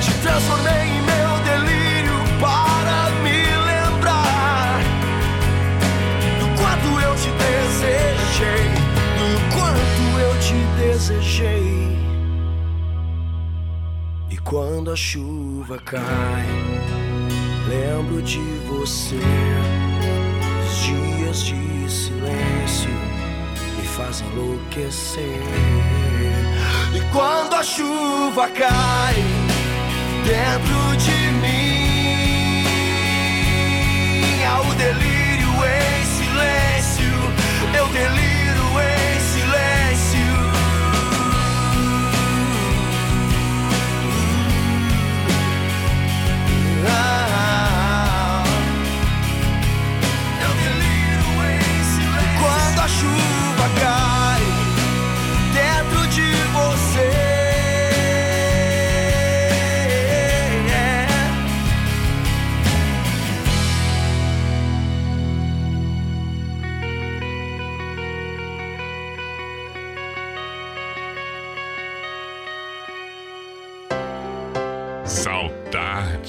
te 0.00 0.12
transformei 0.22 0.88
em 0.88 1.02
meu 1.02 1.32
delírio 1.44 2.18
para 2.40 3.10
me 3.22 3.40
lembrar 3.70 4.80
do 6.40 6.46
quanto 6.60 7.00
eu 7.00 7.14
te 7.16 7.30
desejei, 7.44 8.68
do 9.18 9.28
quanto 9.54 10.02
eu 10.20 10.32
te 10.40 10.58
desejei. 10.78 11.74
E 14.30 14.36
quando 14.38 14.90
a 14.90 14.96
chuva 14.96 15.78
cai, 15.78 16.46
lembro 17.68 18.20
de 18.22 18.42
você. 18.68 19.20
Os 20.64 20.82
dias 20.82 21.44
de 21.44 21.90
silêncio 21.90 22.90
me 23.76 23.86
fazem 23.86 24.26
enlouquecer. 24.28 26.03
E 26.94 27.00
quando 27.12 27.54
a 27.54 27.62
chuva 27.64 28.48
cai 28.50 29.14
dentro 30.24 30.96
de 30.96 31.32
mim, 31.42 32.64
há 34.44 34.60
o 34.60 34.74
delírio 34.74 35.50
em 35.64 36.04
silêncio. 36.16 37.14
Eu 37.76 37.86
deliro 37.88 38.80
em 38.80 39.20
silêncio. 39.32 40.34
Ah. 46.88 47.34
chuva 52.86 53.68
cai. 53.80 54.23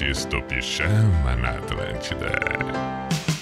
ouvintes 0.06 0.26
do 0.26 0.42
Pijama 0.44 1.36
na 1.36 1.50
Atlântida. 1.52 3.35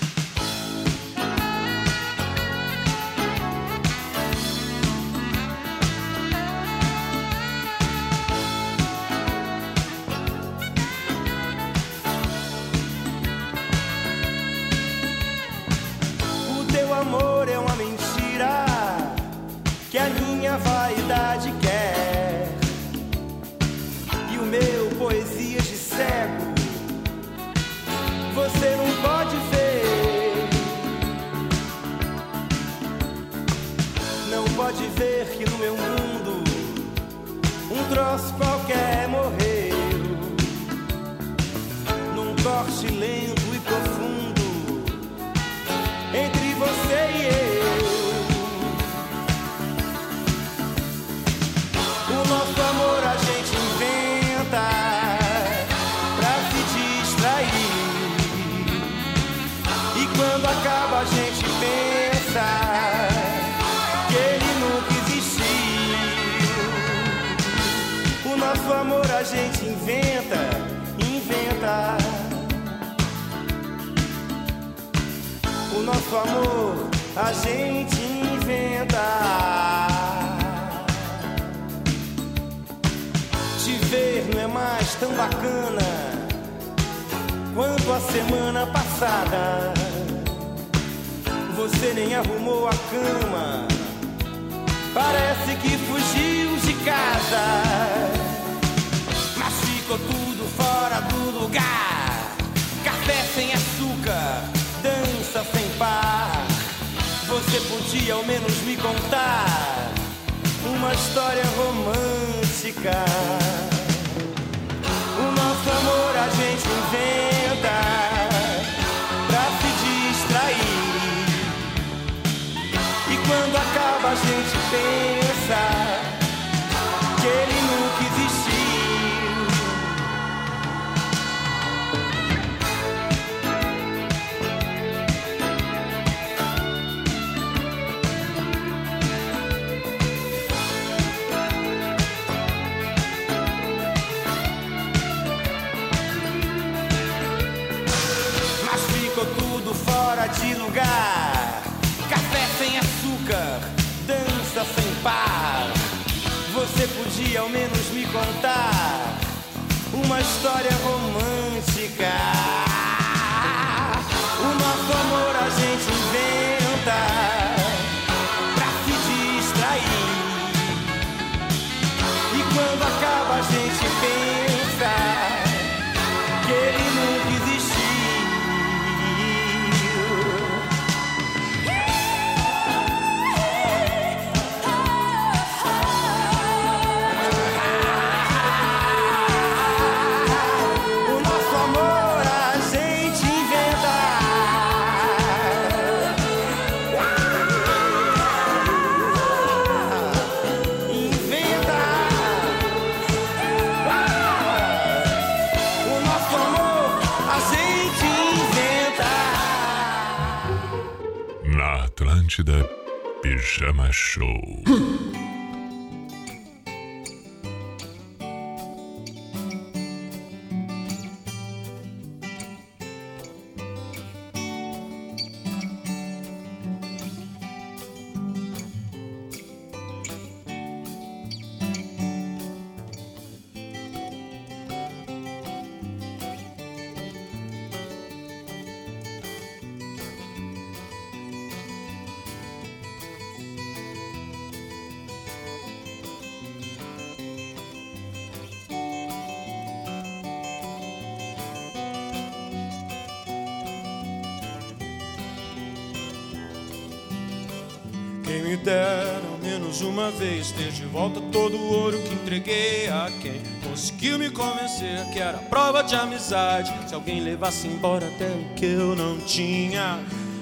Dera 258.57 259.21
ao 259.31 259.37
menos 259.37 259.81
uma 259.81 260.11
vez 260.11 260.51
ter 260.51 260.71
de 260.71 260.83
volta 260.85 261.21
todo 261.31 261.57
o 261.57 261.73
ouro 261.73 261.97
que 262.01 262.13
entreguei 262.13 262.87
a 262.89 263.09
quem 263.21 263.41
conseguiu 263.63 264.19
me 264.19 264.29
convencer 264.29 265.03
que 265.11 265.19
era 265.19 265.37
prova 265.37 265.81
de 265.81 265.95
amizade. 265.95 266.71
Se 266.87 266.93
alguém 266.93 267.21
levasse 267.21 267.67
embora 267.67 268.07
até 268.07 268.27
o 268.27 268.53
que 268.55 268.65
eu 268.65 268.95
não 268.95 269.17
tinha. 269.19 269.99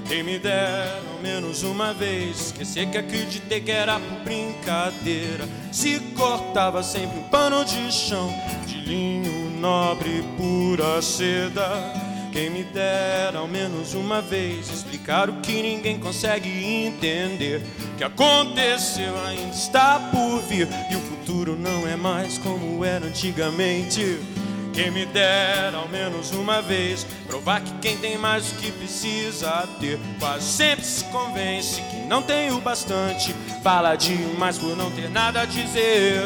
Quem 0.08 0.24
me 0.24 0.38
dera 0.38 1.02
ao 1.14 1.22
menos 1.22 1.64
uma 1.64 1.94
vez 1.94 2.48
esquecer 2.48 2.90
que 2.90 2.98
acreditei 2.98 3.62
que 3.62 3.72
era 3.72 4.00
por 4.00 4.20
brincadeira. 4.26 5.48
Se 5.72 6.00
cortava 6.16 6.84
sempre 6.84 7.20
um 7.20 7.24
pano 7.30 7.64
de 7.64 7.92
chão 7.92 8.34
de 8.66 8.82
linho 8.82 9.52
nobre 9.62 10.24
pura 10.36 11.02
seda. 11.02 11.70
Quem 12.32 12.50
me 12.50 12.64
dera 12.64 13.40
ao 13.40 13.48
menos 13.48 13.94
uma 13.94 14.22
vez 14.22 14.70
explicar 14.70 15.30
o 15.30 15.42
que 15.42 15.62
ninguém 15.62 16.00
consegue 16.00 16.50
entender. 16.50 17.62
Que 18.02 18.06
aconteceu 18.06 19.16
ainda 19.28 19.56
está 19.56 20.00
por 20.12 20.42
vir 20.42 20.68
e 20.90 20.96
o 20.96 21.02
futuro 21.02 21.56
não 21.56 21.88
é 21.88 21.96
mais 21.96 22.36
como 22.40 22.84
era 22.84 23.06
antigamente. 23.06 24.18
Quem 24.74 24.90
me 24.90 25.06
dera 25.06 25.78
ao 25.78 25.88
menos 25.88 26.32
uma 26.32 26.64
vez 26.64 27.06
provar 27.28 27.62
que 27.62 27.72
quem 27.74 27.96
tem 27.98 28.18
mais 28.18 28.48
do 28.48 28.60
que 28.60 28.72
precisa 28.72 29.70
ter 29.80 30.00
quase 30.18 30.52
sempre 30.52 30.84
se 30.84 31.06
convence 31.12 31.80
que 31.80 31.98
não 31.98 32.24
tem 32.24 32.50
o 32.52 32.60
bastante. 32.60 33.36
Fala 33.62 33.96
demais 33.96 34.58
por 34.58 34.76
não 34.76 34.90
ter 34.90 35.08
nada 35.08 35.42
a 35.42 35.46
dizer. 35.46 36.24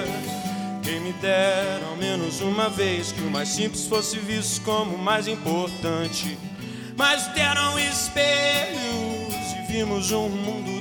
Quem 0.81 1.01
me 1.01 1.11
dera 1.11 1.87
ao 1.89 1.97
menos 1.97 2.39
uma 2.39 2.69
vez 2.69 3.11
que 3.11 3.19
o 3.19 3.29
mais 3.29 3.49
simples 3.49 3.85
fosse 3.85 4.17
visto 4.17 4.63
como 4.63 4.95
o 4.95 4.97
mais 4.97 5.27
importante. 5.27 6.37
Mas 6.95 7.27
deram 7.33 7.77
espelhos 7.77 9.35
e 9.59 9.73
vimos 9.73 10.13
um 10.13 10.29
mundo 10.29 10.74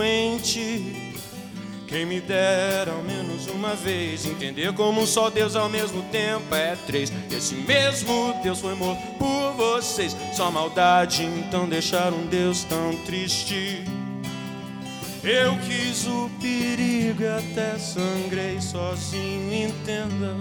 doente. 0.00 1.12
Quem 1.86 2.06
me 2.06 2.20
dera 2.20 2.92
ao 2.92 3.02
menos 3.02 3.46
uma 3.48 3.74
vez 3.74 4.24
entender 4.24 4.72
como 4.72 5.06
só 5.06 5.28
Deus 5.28 5.56
ao 5.56 5.68
mesmo 5.68 6.02
tempo 6.04 6.54
é 6.54 6.74
três. 6.86 7.12
Esse 7.30 7.54
mesmo 7.54 8.34
Deus 8.42 8.60
foi 8.60 8.74
morto 8.74 9.02
por 9.18 9.52
vocês. 9.52 10.16
Só 10.32 10.50
maldade 10.50 11.24
então 11.24 11.68
deixar 11.68 12.12
um 12.14 12.26
Deus 12.26 12.64
tão 12.64 12.96
triste. 13.04 13.84
Eu 15.22 15.58
quis 15.58 16.06
o 16.06 16.30
perigo 16.40 17.22
e 17.22 17.28
até 17.28 17.76
sangrei 17.78 18.58
sozinho, 18.58 19.68
entenda. 19.68 20.34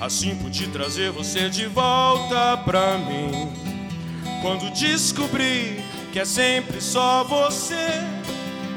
Assim 0.00 0.34
pude 0.36 0.66
trazer 0.68 1.12
você 1.12 1.48
de 1.48 1.66
volta 1.66 2.56
pra 2.64 2.98
mim. 2.98 3.52
Quando 4.42 4.72
descobri 4.72 5.80
que 6.12 6.18
é 6.18 6.24
sempre 6.24 6.80
só 6.80 7.22
você 7.22 8.02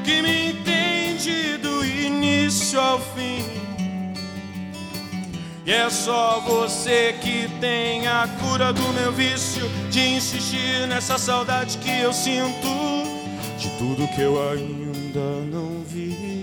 que 0.02 0.22
me 0.22 0.50
entende 0.50 1.56
do 1.58 1.84
início 1.84 2.80
ao 2.80 2.98
fim. 2.98 3.44
E 5.64 5.70
é 5.70 5.88
só 5.88 6.40
você 6.40 7.14
que 7.20 7.48
tem 7.60 8.06
a 8.08 8.28
cura 8.40 8.72
do 8.72 8.92
meu 8.94 9.12
vício 9.12 9.62
de 9.90 10.00
insistir 10.00 10.86
nessa 10.88 11.18
saudade 11.18 11.78
que 11.78 12.00
eu 12.00 12.12
sinto 12.12 12.68
de 13.58 13.70
tudo 13.78 14.08
que 14.08 14.20
eu 14.20 14.50
ainda 14.50 15.20
não 15.50 15.84
vi. 15.84 16.41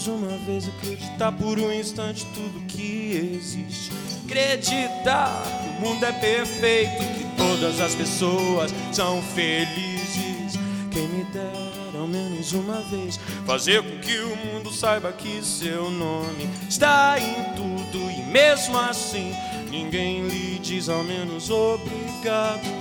Menos 0.00 0.06
uma 0.06 0.38
vez 0.38 0.68
acreditar 0.68 1.32
por 1.32 1.58
um 1.58 1.72
instante 1.72 2.24
tudo 2.34 2.64
que 2.66 3.34
existe. 3.34 3.90
Acreditar 4.24 5.42
que 5.62 5.68
o 5.68 5.88
mundo 5.88 6.04
é 6.04 6.12
perfeito, 6.12 6.98
que 6.98 7.36
todas 7.36 7.80
as 7.80 7.94
pessoas 7.94 8.72
são 8.92 9.22
felizes. 9.34 10.58
Quem 10.90 11.06
me 11.08 11.24
dera 11.24 11.98
ao 11.98 12.06
menos 12.06 12.52
uma 12.52 12.80
vez 12.82 13.18
fazer 13.46 13.82
com 13.82 13.98
que 13.98 14.18
o 14.18 14.36
mundo 14.36 14.72
saiba 14.72 15.12
que 15.12 15.44
seu 15.44 15.90
nome 15.90 16.48
está 16.68 17.16
em 17.18 17.54
tudo 17.54 17.98
e 18.10 18.22
mesmo 18.30 18.78
assim 18.78 19.32
ninguém 19.70 20.26
lhe 20.26 20.58
diz 20.58 20.88
ao 20.88 21.02
menos 21.02 21.50
obrigado. 21.50 22.80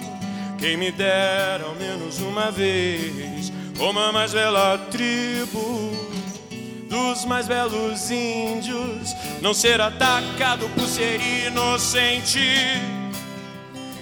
Quem 0.57 0.77
me 0.77 0.91
dera 0.91 1.65
ao 1.65 1.75
menos 1.75 2.19
uma 2.19 2.51
vez 2.51 3.51
como 3.77 3.99
a 3.99 4.11
mais 4.11 4.33
bela 4.33 4.77
tribo 4.91 6.09
dos 6.89 7.23
mais 7.23 7.47
belos 7.47 8.09
índios, 8.09 9.15
não 9.41 9.53
ser 9.53 9.79
atacado 9.79 10.67
por 10.69 10.85
ser 10.87 11.21
inocente. 11.47 12.39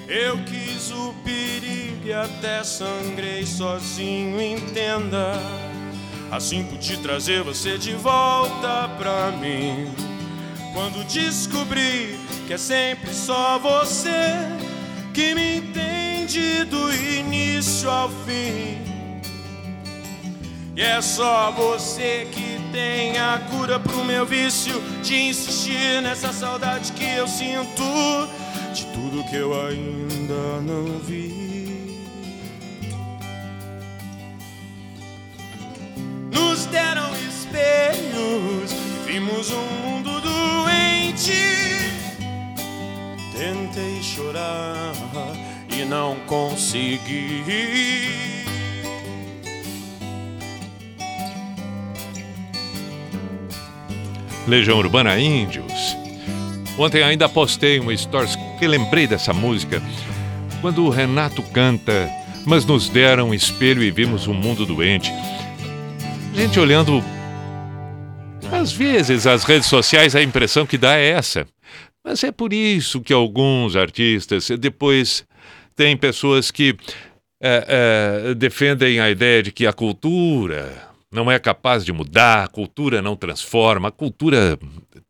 Eu 0.07 0.37
quis 0.45 0.89
o 0.91 1.13
perigo 1.23 2.07
e 2.07 2.13
até 2.13 2.63
sangrei 2.63 3.45
sozinho, 3.45 4.41
entenda. 4.41 5.33
Assim 6.31 6.63
pude 6.63 6.97
trazer 6.97 7.43
você 7.43 7.77
de 7.77 7.93
volta 7.93 8.89
pra 8.97 9.31
mim. 9.31 9.91
Quando 10.73 11.05
descobri 11.07 12.17
que 12.47 12.53
é 12.53 12.57
sempre 12.57 13.13
só 13.13 13.59
você 13.59 14.35
que 15.13 15.35
me 15.35 15.57
entende 15.57 16.63
do 16.65 16.93
início 16.93 17.89
ao 17.89 18.09
fim. 18.09 18.77
E 20.75 20.81
é 20.81 21.01
só 21.01 21.51
você 21.51 22.27
que 22.31 22.66
tem 22.77 23.17
a 23.17 23.39
cura 23.49 23.79
pro 23.79 24.05
meu 24.05 24.23
vício 24.23 24.79
de 25.01 25.15
insistir 25.15 25.99
nessa 26.03 26.31
saudade 26.31 26.91
que 26.91 27.03
eu 27.03 27.27
sinto 27.27 27.81
de 28.71 28.85
tudo 28.93 29.27
que 29.27 29.35
eu 29.35 29.51
ainda 29.65 30.61
não 30.61 30.99
vi. 30.99 32.05
Nos 36.31 36.67
deram 36.67 37.09
espelhos, 37.27 38.71
vimos 39.07 39.49
um 39.49 39.65
mundo 39.83 40.21
doente. 40.21 41.33
Tentei 43.35 44.03
chorar 44.03 44.93
e 45.75 45.83
não 45.83 46.15
consegui. 46.27 48.36
Legião 54.47 54.77
Urbana 54.77 55.19
Índios. 55.19 55.97
Ontem 56.77 57.03
ainda 57.03 57.27
postei 57.27 57.79
uma 57.79 57.95
stories 57.95 58.37
que 58.57 58.67
lembrei 58.67 59.05
dessa 59.05 59.33
música. 59.33 59.81
Quando 60.61 60.85
o 60.85 60.89
Renato 60.89 61.43
canta, 61.43 62.09
mas 62.45 62.63
nos 62.65 62.87
deram 62.87 63.29
um 63.29 63.33
espelho 63.33 63.83
e 63.83 63.91
vimos 63.91 64.25
um 64.25 64.33
mundo 64.33 64.65
doente. 64.65 65.11
Gente 66.33 66.59
olhando. 66.59 67.03
Às 68.49 68.71
vezes 68.71 69.27
as 69.27 69.43
redes 69.43 69.67
sociais 69.67 70.15
a 70.15 70.23
impressão 70.23 70.65
que 70.65 70.77
dá 70.77 70.95
é 70.95 71.09
essa. 71.09 71.45
Mas 72.03 72.23
é 72.23 72.31
por 72.31 72.53
isso 72.53 73.01
que 73.01 73.11
alguns 73.11 73.75
artistas 73.75 74.47
depois 74.57 75.25
tem 75.75 75.97
pessoas 75.97 76.49
que 76.51 76.73
é, 77.41 78.29
é, 78.29 78.33
defendem 78.33 78.99
a 79.01 79.09
ideia 79.09 79.43
de 79.43 79.51
que 79.51 79.67
a 79.67 79.73
cultura 79.73 80.86
não 81.17 81.31
é 81.31 81.39
capaz 81.39 81.83
de 81.83 81.91
mudar, 81.91 82.43
a 82.43 82.47
cultura 82.47 83.01
não 83.01 83.15
transforma, 83.15 83.87
a 83.87 83.91
cultura. 83.91 84.57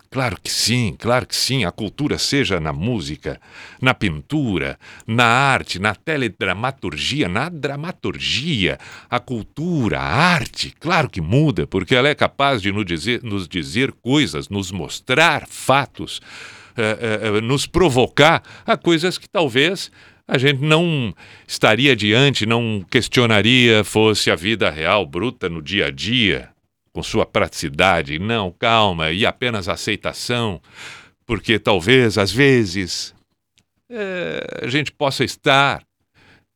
Claro 0.09 0.37
que 0.41 0.49
sim, 0.49 0.95
claro 0.97 1.27
que 1.27 1.35
sim, 1.35 1.65
a 1.65 1.71
cultura 1.71 2.17
seja 2.17 2.61
na 2.61 2.71
música, 2.71 3.41
na 3.81 3.93
pintura, 3.93 4.79
na 5.05 5.25
arte, 5.25 5.79
na 5.79 5.93
teledramaturgia, 5.93 7.27
na 7.27 7.49
dramaturgia, 7.49 8.77
a 9.09 9.19
cultura, 9.19 9.99
a 9.99 10.33
arte, 10.33 10.73
claro 10.79 11.09
que 11.09 11.19
muda, 11.19 11.67
porque 11.67 11.93
ela 11.93 12.07
é 12.07 12.15
capaz 12.15 12.61
de 12.61 12.71
nos 12.71 12.85
dizer, 12.85 13.21
nos 13.21 13.45
dizer 13.49 13.91
coisas, 13.91 14.47
nos 14.47 14.71
mostrar 14.71 15.45
fatos, 15.45 16.21
eh, 16.77 17.19
eh, 17.21 17.41
nos 17.41 17.67
provocar 17.67 18.41
a 18.65 18.77
coisas 18.77 19.17
que 19.17 19.27
talvez 19.27 19.91
a 20.27 20.37
gente 20.37 20.61
não 20.61 21.13
estaria 21.47 21.95
diante, 21.95 22.45
não 22.45 22.85
questionaria 22.89 23.83
fosse 23.83 24.29
a 24.29 24.35
vida 24.35 24.69
real, 24.69 25.05
bruta 25.05 25.47
no 25.47 25.61
dia 25.61 25.85
a 25.87 25.91
dia, 25.91 26.49
com 26.91 27.01
sua 27.01 27.25
praticidade. 27.25 28.19
Não, 28.19 28.51
calma, 28.51 29.11
e 29.11 29.25
apenas 29.25 29.69
aceitação, 29.69 30.61
porque 31.25 31.57
talvez, 31.57 32.17
às 32.17 32.31
vezes, 32.31 33.15
é, 33.89 34.63
a 34.63 34.67
gente 34.67 34.91
possa 34.91 35.23
estar 35.23 35.81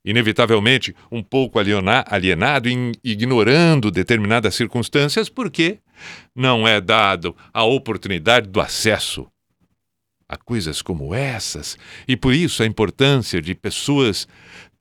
inevitavelmente 0.04 0.96
um 1.12 1.22
pouco 1.22 1.60
aliena- 1.60 2.04
alienado, 2.08 2.68
e 2.68 2.92
ignorando 3.04 3.92
determinadas 3.92 4.56
circunstâncias, 4.56 5.30
porque 5.30 5.78
não 6.36 6.68
é 6.68 6.82
dado 6.82 7.36
a 7.54 7.64
oportunidade 7.64 8.50
do 8.50 8.60
acesso 8.60 9.31
a 10.32 10.38
coisas 10.38 10.82
como 10.82 11.14
essas, 11.14 11.78
e 12.08 12.16
por 12.16 12.34
isso 12.34 12.64
a 12.64 12.66
importância 12.66 13.42
de 13.42 13.54
pessoas 13.54 14.26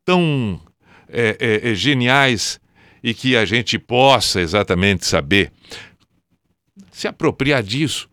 tão 0.05 0.61
é, 1.09 1.37
é, 1.41 1.71
é, 1.71 1.75
geniais 1.75 2.61
e 3.03 3.13
que 3.13 3.37
a 3.37 3.45
gente 3.45 3.77
possa 3.77 4.41
exatamente 4.41 5.05
saber 5.05 5.53
se 6.93 7.09
apropriar 7.09 7.65
disso 7.65 8.09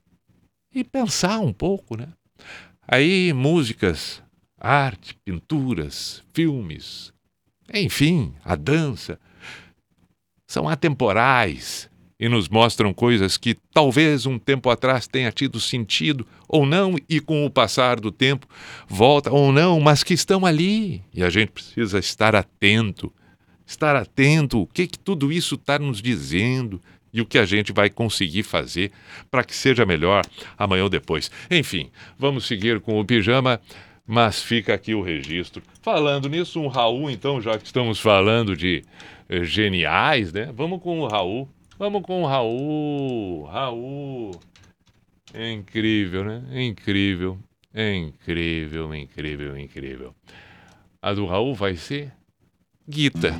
e 0.73 0.84
pensar 0.84 1.39
um 1.39 1.53
pouco, 1.53 1.95
né? 1.95 2.07
Aí 2.88 3.31
músicas, 3.34 4.23
arte, 4.59 5.15
pinturas, 5.23 6.23
filmes, 6.34 7.14
enfim, 7.72 8.34
a 8.43 8.55
dança 8.55 9.19
são 10.47 10.68
atemporais 10.68 11.88
e 12.19 12.27
nos 12.27 12.49
mostram 12.49 12.94
coisas 12.94 13.38
que 13.38 13.56
talvez 13.72 14.26
um 14.26 14.39
tempo 14.39 14.69
atrás 14.69 15.07
tenha 15.07 15.31
tido 15.31 15.60
sentido 15.60 16.26
ou 16.48 16.65
não 16.65 16.95
e 17.07 17.19
com 17.19 17.45
o 17.45 17.49
passar 17.49 17.99
do 17.99 18.11
tempo 18.11 18.48
volta 18.88 19.31
ou 19.31 19.52
não, 19.52 19.80
mas 19.80 20.03
que 20.03 20.14
estão 20.14 20.45
ali 20.45 21.03
e 21.14 21.23
a 21.23 21.30
gente 21.30 21.52
precisa 21.52 21.99
estar 21.99 22.35
atento, 22.35 23.14
estar 23.65 23.95
atento 23.95 24.61
o 24.61 24.68
que 24.68 24.88
que 24.88 24.98
tudo 24.98 25.31
isso 25.31 25.56
está 25.56 25.77
nos 25.77 26.02
dizendo 26.02 26.81
e 27.14 27.22
o 27.22 27.26
que 27.26 27.38
a 27.38 27.45
gente 27.45 27.72
vai 27.72 27.89
conseguir 27.89 28.44
fazer 28.44 28.91
para 29.30 29.44
que 29.44 29.56
seja 29.56 29.85
melhor 29.85 30.23
amanhã 30.57 30.84
ou 30.84 30.89
depois. 30.89 31.31
Enfim, 31.49 31.89
vamos 32.18 32.45
seguir 32.45 32.80
com 32.80 32.99
o 32.99 33.06
pijama, 33.06 33.60
mas 34.06 34.41
fica 34.41 34.73
aqui 34.73 34.94
o 34.94 35.02
registro. 35.02 35.61
Falando 35.81 36.30
nisso, 36.30 36.61
um 36.61 36.68
Raul, 36.68 37.10
então, 37.10 37.41
já 37.41 37.57
que 37.57 37.65
estamos 37.65 37.99
falando 37.99 38.56
de 38.56 38.84
eh, 39.30 39.44
geniais, 39.44 40.31
né? 40.31 40.52
Vamos 40.53 40.81
com 40.81 40.99
o 40.99 41.07
Raul. 41.07 41.49
Vamos 41.79 42.01
com 42.01 42.23
o 42.23 42.25
Raul. 42.25 43.45
Raul. 43.45 44.31
É 45.33 45.51
incrível, 45.51 46.23
né? 46.23 46.43
É 46.51 46.63
incrível. 46.63 47.37
É 47.73 47.93
incrível, 47.93 48.95
incrível, 48.95 49.57
incrível. 49.57 50.15
A 50.99 51.13
do 51.13 51.27
Raul 51.27 51.53
vai 51.53 51.75
ser 51.75 52.11
Guita. 52.89 53.35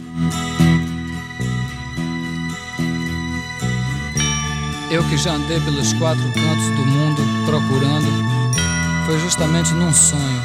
Eu 4.92 5.04
que 5.10 5.18
já 5.18 5.34
andei 5.34 5.60
pelos 5.62 5.92
quatro 5.94 6.24
cantos 6.34 6.70
do 6.76 6.86
mundo 6.86 7.22
procurando, 7.46 8.08
foi 9.06 9.18
justamente 9.20 9.74
num 9.74 9.92
sonho 9.92 10.42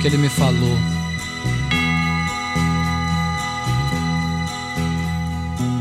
que 0.00 0.06
ele 0.06 0.16
me 0.16 0.28
falou. 0.30 0.99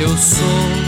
Eu 0.00 0.16
sou, 0.16 0.79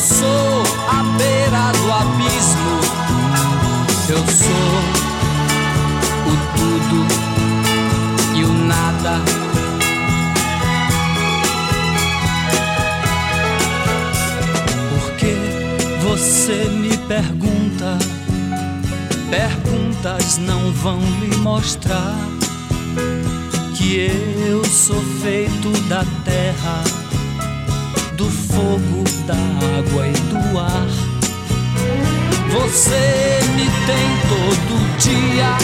sou 0.00 0.62
a 0.88 1.02
beira 1.18 1.72
do 1.72 1.92
abismo. 1.92 2.80
Eu 4.08 4.16
sou 4.16 4.72
o 6.26 6.34
tudo 6.56 7.06
e 8.34 8.44
o 8.44 8.52
nada. 8.64 9.20
Porque 14.88 15.36
você 16.02 16.64
me 16.70 16.96
pergunta, 16.96 17.98
perguntas 19.30 20.38
não 20.38 20.72
vão 20.72 20.98
lhe 21.20 21.36
mostrar 21.36 22.16
que 23.76 24.10
eu 24.48 24.64
sou 24.64 25.00
feito 25.20 25.70
da 25.88 26.04
terra 26.24 27.09
fogo, 28.50 29.04
da 29.26 29.34
água 29.34 30.06
e 30.06 30.12
do 30.12 30.58
ar. 30.58 30.86
Você 32.52 33.40
me 33.54 33.66
tem 33.86 34.08
todo 34.28 34.98
dia, 34.98 35.56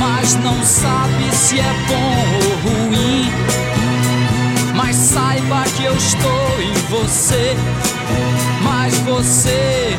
mas 0.00 0.34
não 0.36 0.62
sabe 0.64 1.34
se 1.34 1.58
é 1.58 1.74
bom 1.88 2.16
ou 2.36 2.88
ruim. 2.88 3.30
Mas 4.74 4.96
saiba 4.96 5.64
que 5.76 5.84
eu 5.84 5.96
estou 5.96 6.60
em 6.60 6.74
você, 6.90 7.56
mas 8.62 8.98
você 8.98 9.96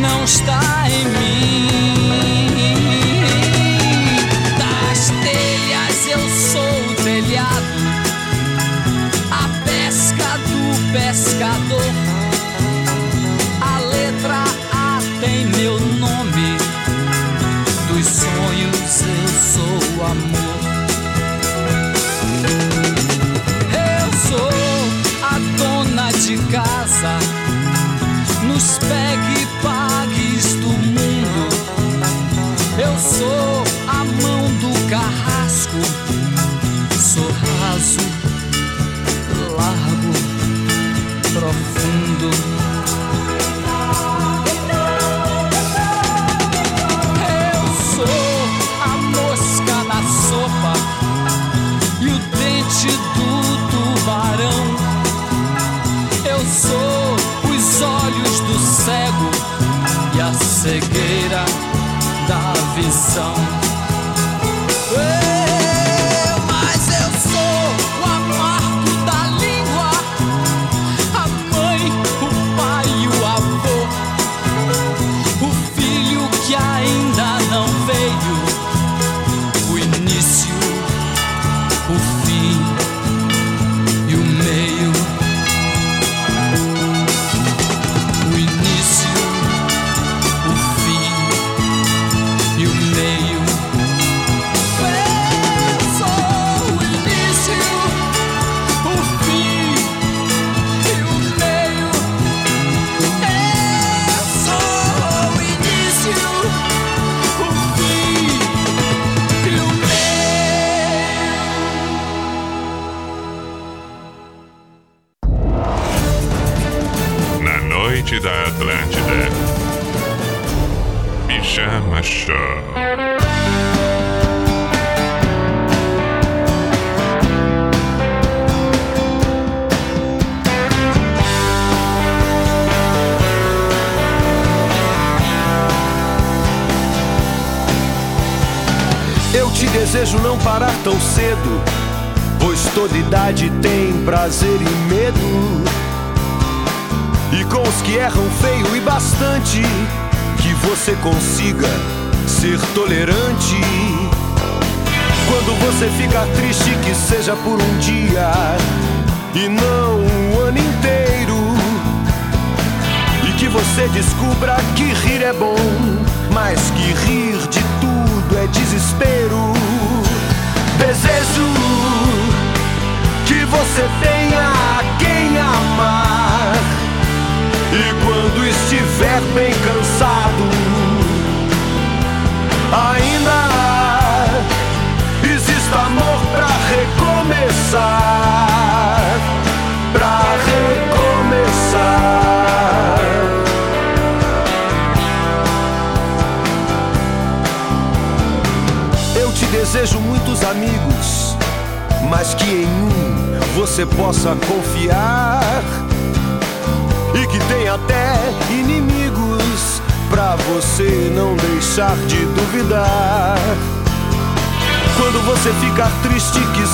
não 0.00 0.24
está 0.24 0.60
em 0.88 1.04
mim. 1.08 1.56
Pescador. 11.16 11.80
A 13.62 13.80
letra 13.80 14.44
A 14.70 14.98
tem 15.18 15.46
meu 15.46 15.80
nome. 15.80 16.58
Dos 17.88 18.06
sonhos 18.06 19.00
eu 19.00 19.28
sou 19.40 20.04
amor. 20.04 20.35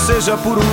Seja 0.02 0.36
por 0.36 0.58
um 0.58 0.71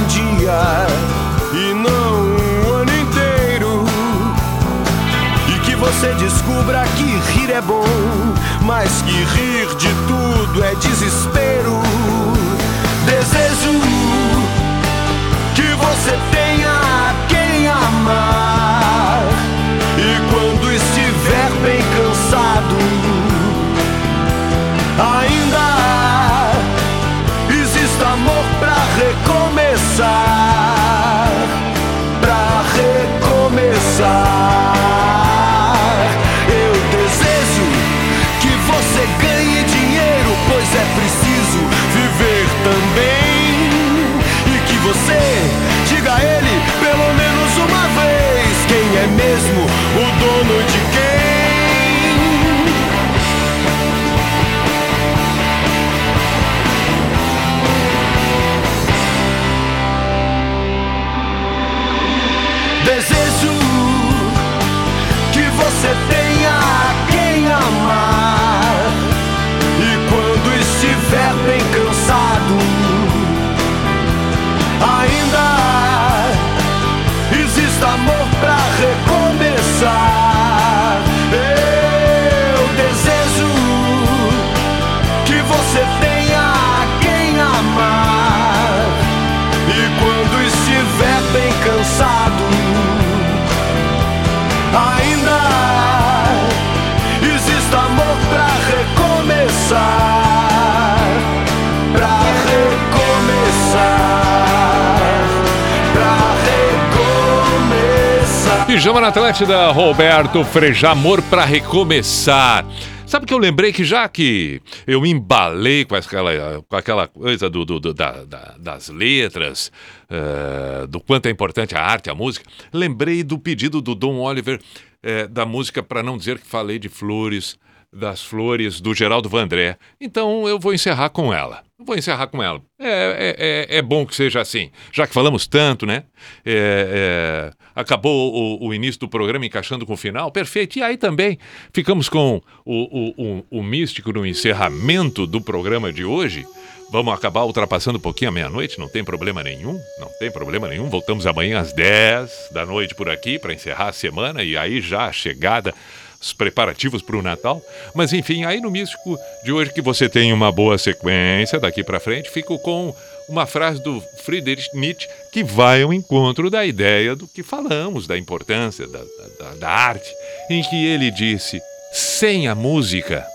Pijama 108.80 109.02
na 109.02 109.10
Atlântida, 109.10 109.72
Roberto 109.72 110.42
Frejá, 110.46 110.92
amor 110.92 111.22
pra 111.24 111.44
recomeçar. 111.44 112.66
Sabe 113.06 113.26
que 113.26 113.34
eu 113.34 113.38
lembrei 113.38 113.74
que 113.74 113.84
já 113.84 114.08
que 114.08 114.62
eu 114.88 115.02
me 115.02 115.10
embalei 115.10 115.84
com 115.84 115.96
aquela, 115.96 116.64
com 116.66 116.76
aquela 116.78 117.06
coisa 117.06 117.50
do, 117.50 117.66
do- 117.66 117.78
do- 117.78 117.94
da- 117.94 118.24
da- 118.24 118.56
das 118.58 118.88
letras, 118.88 119.70
eh, 120.10 120.88
do 120.88 121.02
quanto 121.02 121.26
é 121.26 121.30
importante 121.30 121.76
a 121.76 121.84
arte, 121.84 122.10
a 122.10 122.16
música, 122.16 122.46
lembrei 122.72 123.22
do 123.22 123.38
pedido 123.38 123.82
do 123.82 123.94
Dom 123.94 124.18
Oliver 124.18 124.62
eh, 125.04 125.28
da 125.28 125.46
música 125.46 125.84
Para 125.84 126.02
Não 126.02 126.18
Dizer 126.18 126.40
Que 126.40 126.48
Falei 126.48 126.80
de 126.80 126.88
Flores, 126.88 127.58
das 127.92 128.24
Flores, 128.24 128.80
do 128.80 128.94
Geraldo 128.96 129.28
Vandré. 129.28 129.76
Então 130.00 130.48
eu 130.48 130.58
vou 130.58 130.74
encerrar 130.74 131.10
com 131.10 131.34
ela. 131.34 131.64
Vou 131.82 131.96
encerrar 131.96 132.28
com 132.28 132.44
ela. 132.44 132.62
É, 132.78 132.88
é, 132.88 133.76
é, 133.76 133.78
é 133.78 133.82
bom 133.82 134.06
que 134.06 134.14
seja 134.14 134.42
assim. 134.42 134.70
Já 134.92 135.08
que 135.08 135.14
falamos 135.14 135.48
tanto, 135.48 135.86
né? 135.86 136.04
É, 136.46 137.52
é, 137.54 137.54
acabou 137.74 138.34
o, 138.34 138.68
o 138.68 138.74
início 138.74 139.00
do 139.00 139.08
programa 139.08 139.46
encaixando 139.46 139.86
com 139.86 139.94
o 139.94 139.98
final. 139.98 140.30
Perfeito. 140.30 140.78
E 140.78 140.84
aí 140.84 140.98
também 140.98 141.40
ficamos 141.72 142.10
com 142.10 142.42
o, 142.66 143.14
o, 143.18 143.46
o, 143.50 143.64
místico 143.64 144.12
no 144.12 144.26
encerramento 144.26 145.26
do 145.26 145.40
programa 145.40 145.94
de 145.94 146.04
hoje. 146.04 146.46
Vamos 146.92 147.14
acabar 147.14 147.46
ultrapassando 147.46 147.98
um 147.98 148.02
pouquinho 148.02 148.30
a 148.30 148.34
meia-noite, 148.34 148.80
não 148.80 148.90
tem 148.90 149.04
problema 149.04 149.42
nenhum, 149.42 149.80
não 150.00 150.10
tem 150.20 150.30
problema 150.30 150.68
nenhum. 150.68 150.90
Voltamos 150.90 151.26
amanhã 151.26 151.60
às 151.60 151.72
10 151.72 152.50
da 152.52 152.66
noite 152.66 152.94
por 152.94 153.08
aqui 153.08 153.40
para 153.40 153.54
encerrar 153.54 153.90
a 153.90 153.94
semana 153.94 154.44
e 154.44 154.58
aí 154.58 154.82
já 154.82 155.06
a 155.06 155.14
chegada 155.14 155.74
os 156.20 156.34
preparativos 156.34 157.02
para 157.02 157.18
o 157.18 157.22
Natal. 157.22 157.62
Mas 157.94 158.14
enfim, 158.14 158.44
aí 158.44 158.60
no 158.60 158.72
místico 158.72 159.18
de 159.44 159.52
hoje 159.52 159.74
que 159.74 159.82
você 159.82 160.10
tem 160.10 160.34
uma 160.34 160.52
boa 160.52 160.78
sequência 160.78 161.60
daqui 161.60 161.84
para 161.84 162.00
frente, 162.00 162.30
fico 162.30 162.60
com 162.60 162.94
uma 163.28 163.46
frase 163.46 163.82
do 163.82 164.02
Friedrich 164.24 164.68
Nietzsche 164.74 165.08
que 165.32 165.44
vai 165.44 165.84
ao 165.84 165.94
encontro 165.94 166.50
da 166.50 166.66
ideia 166.66 167.16
do 167.16 167.28
que 167.28 167.44
falamos, 167.44 168.08
da 168.08 168.18
importância 168.18 168.88
da, 168.88 169.02
da, 169.40 169.56
da 169.56 169.70
arte, 169.70 170.12
em 170.50 170.62
que 170.64 170.86
ele 170.86 171.12
disse: 171.12 171.62
sem 171.94 172.48
a 172.48 172.56
música, 172.56 173.26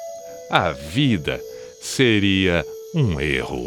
a 0.51 0.73
vida 0.73 1.41
seria 1.81 2.65
um 2.95 3.21
erro. 3.21 3.67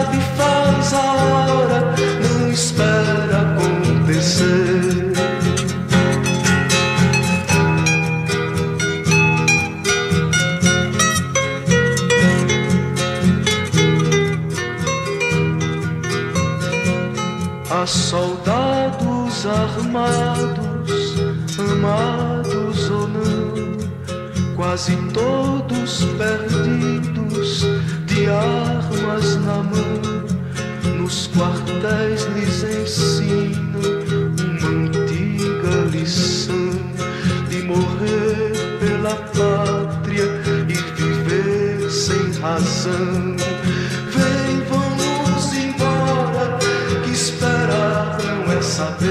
armados, 19.77 21.15
amados 21.57 22.89
ou 22.89 23.07
não, 23.07 24.55
quase 24.55 24.95
todos 25.13 26.05
perdidos, 26.17 27.65
de 28.05 28.27
armas 28.27 29.35
na 29.37 29.63
mão. 29.63 30.01
Nos 30.97 31.27
quartéis 31.27 32.23
lhes 32.35 32.63
ensinam 32.63 33.81
uma 34.37 34.69
antiga 34.69 35.89
lição 35.91 36.71
de 37.49 37.63
morrer 37.63 38.53
pela 38.79 39.15
pátria 39.15 40.25
e 40.67 40.73
viver 40.95 41.89
sem 41.89 42.31
razão. 42.39 43.31
Saber. 48.61 49.10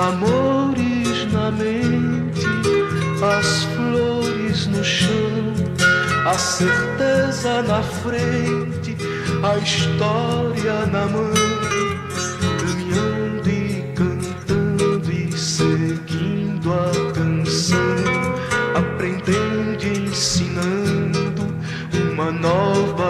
Amores 0.00 1.32
na 1.32 1.50
mente 1.50 2.46
as 3.22 3.64
flores 3.64 4.66
no 4.68 4.82
chão, 4.82 5.54
a 6.26 6.32
certeza 6.38 7.62
na 7.62 7.82
frente, 7.82 8.96
a 9.42 9.58
história 9.58 10.86
na 10.86 11.06
mão, 11.06 11.30
caminhando 12.58 13.50
e 13.50 13.92
cantando 13.94 15.12
e 15.12 15.32
seguindo 15.36 16.72
a 16.72 17.12
canção, 17.12 17.78
aprendendo 18.74 19.84
e 19.84 20.08
ensinando 20.08 21.54
uma 22.10 22.32
nova 22.32 23.09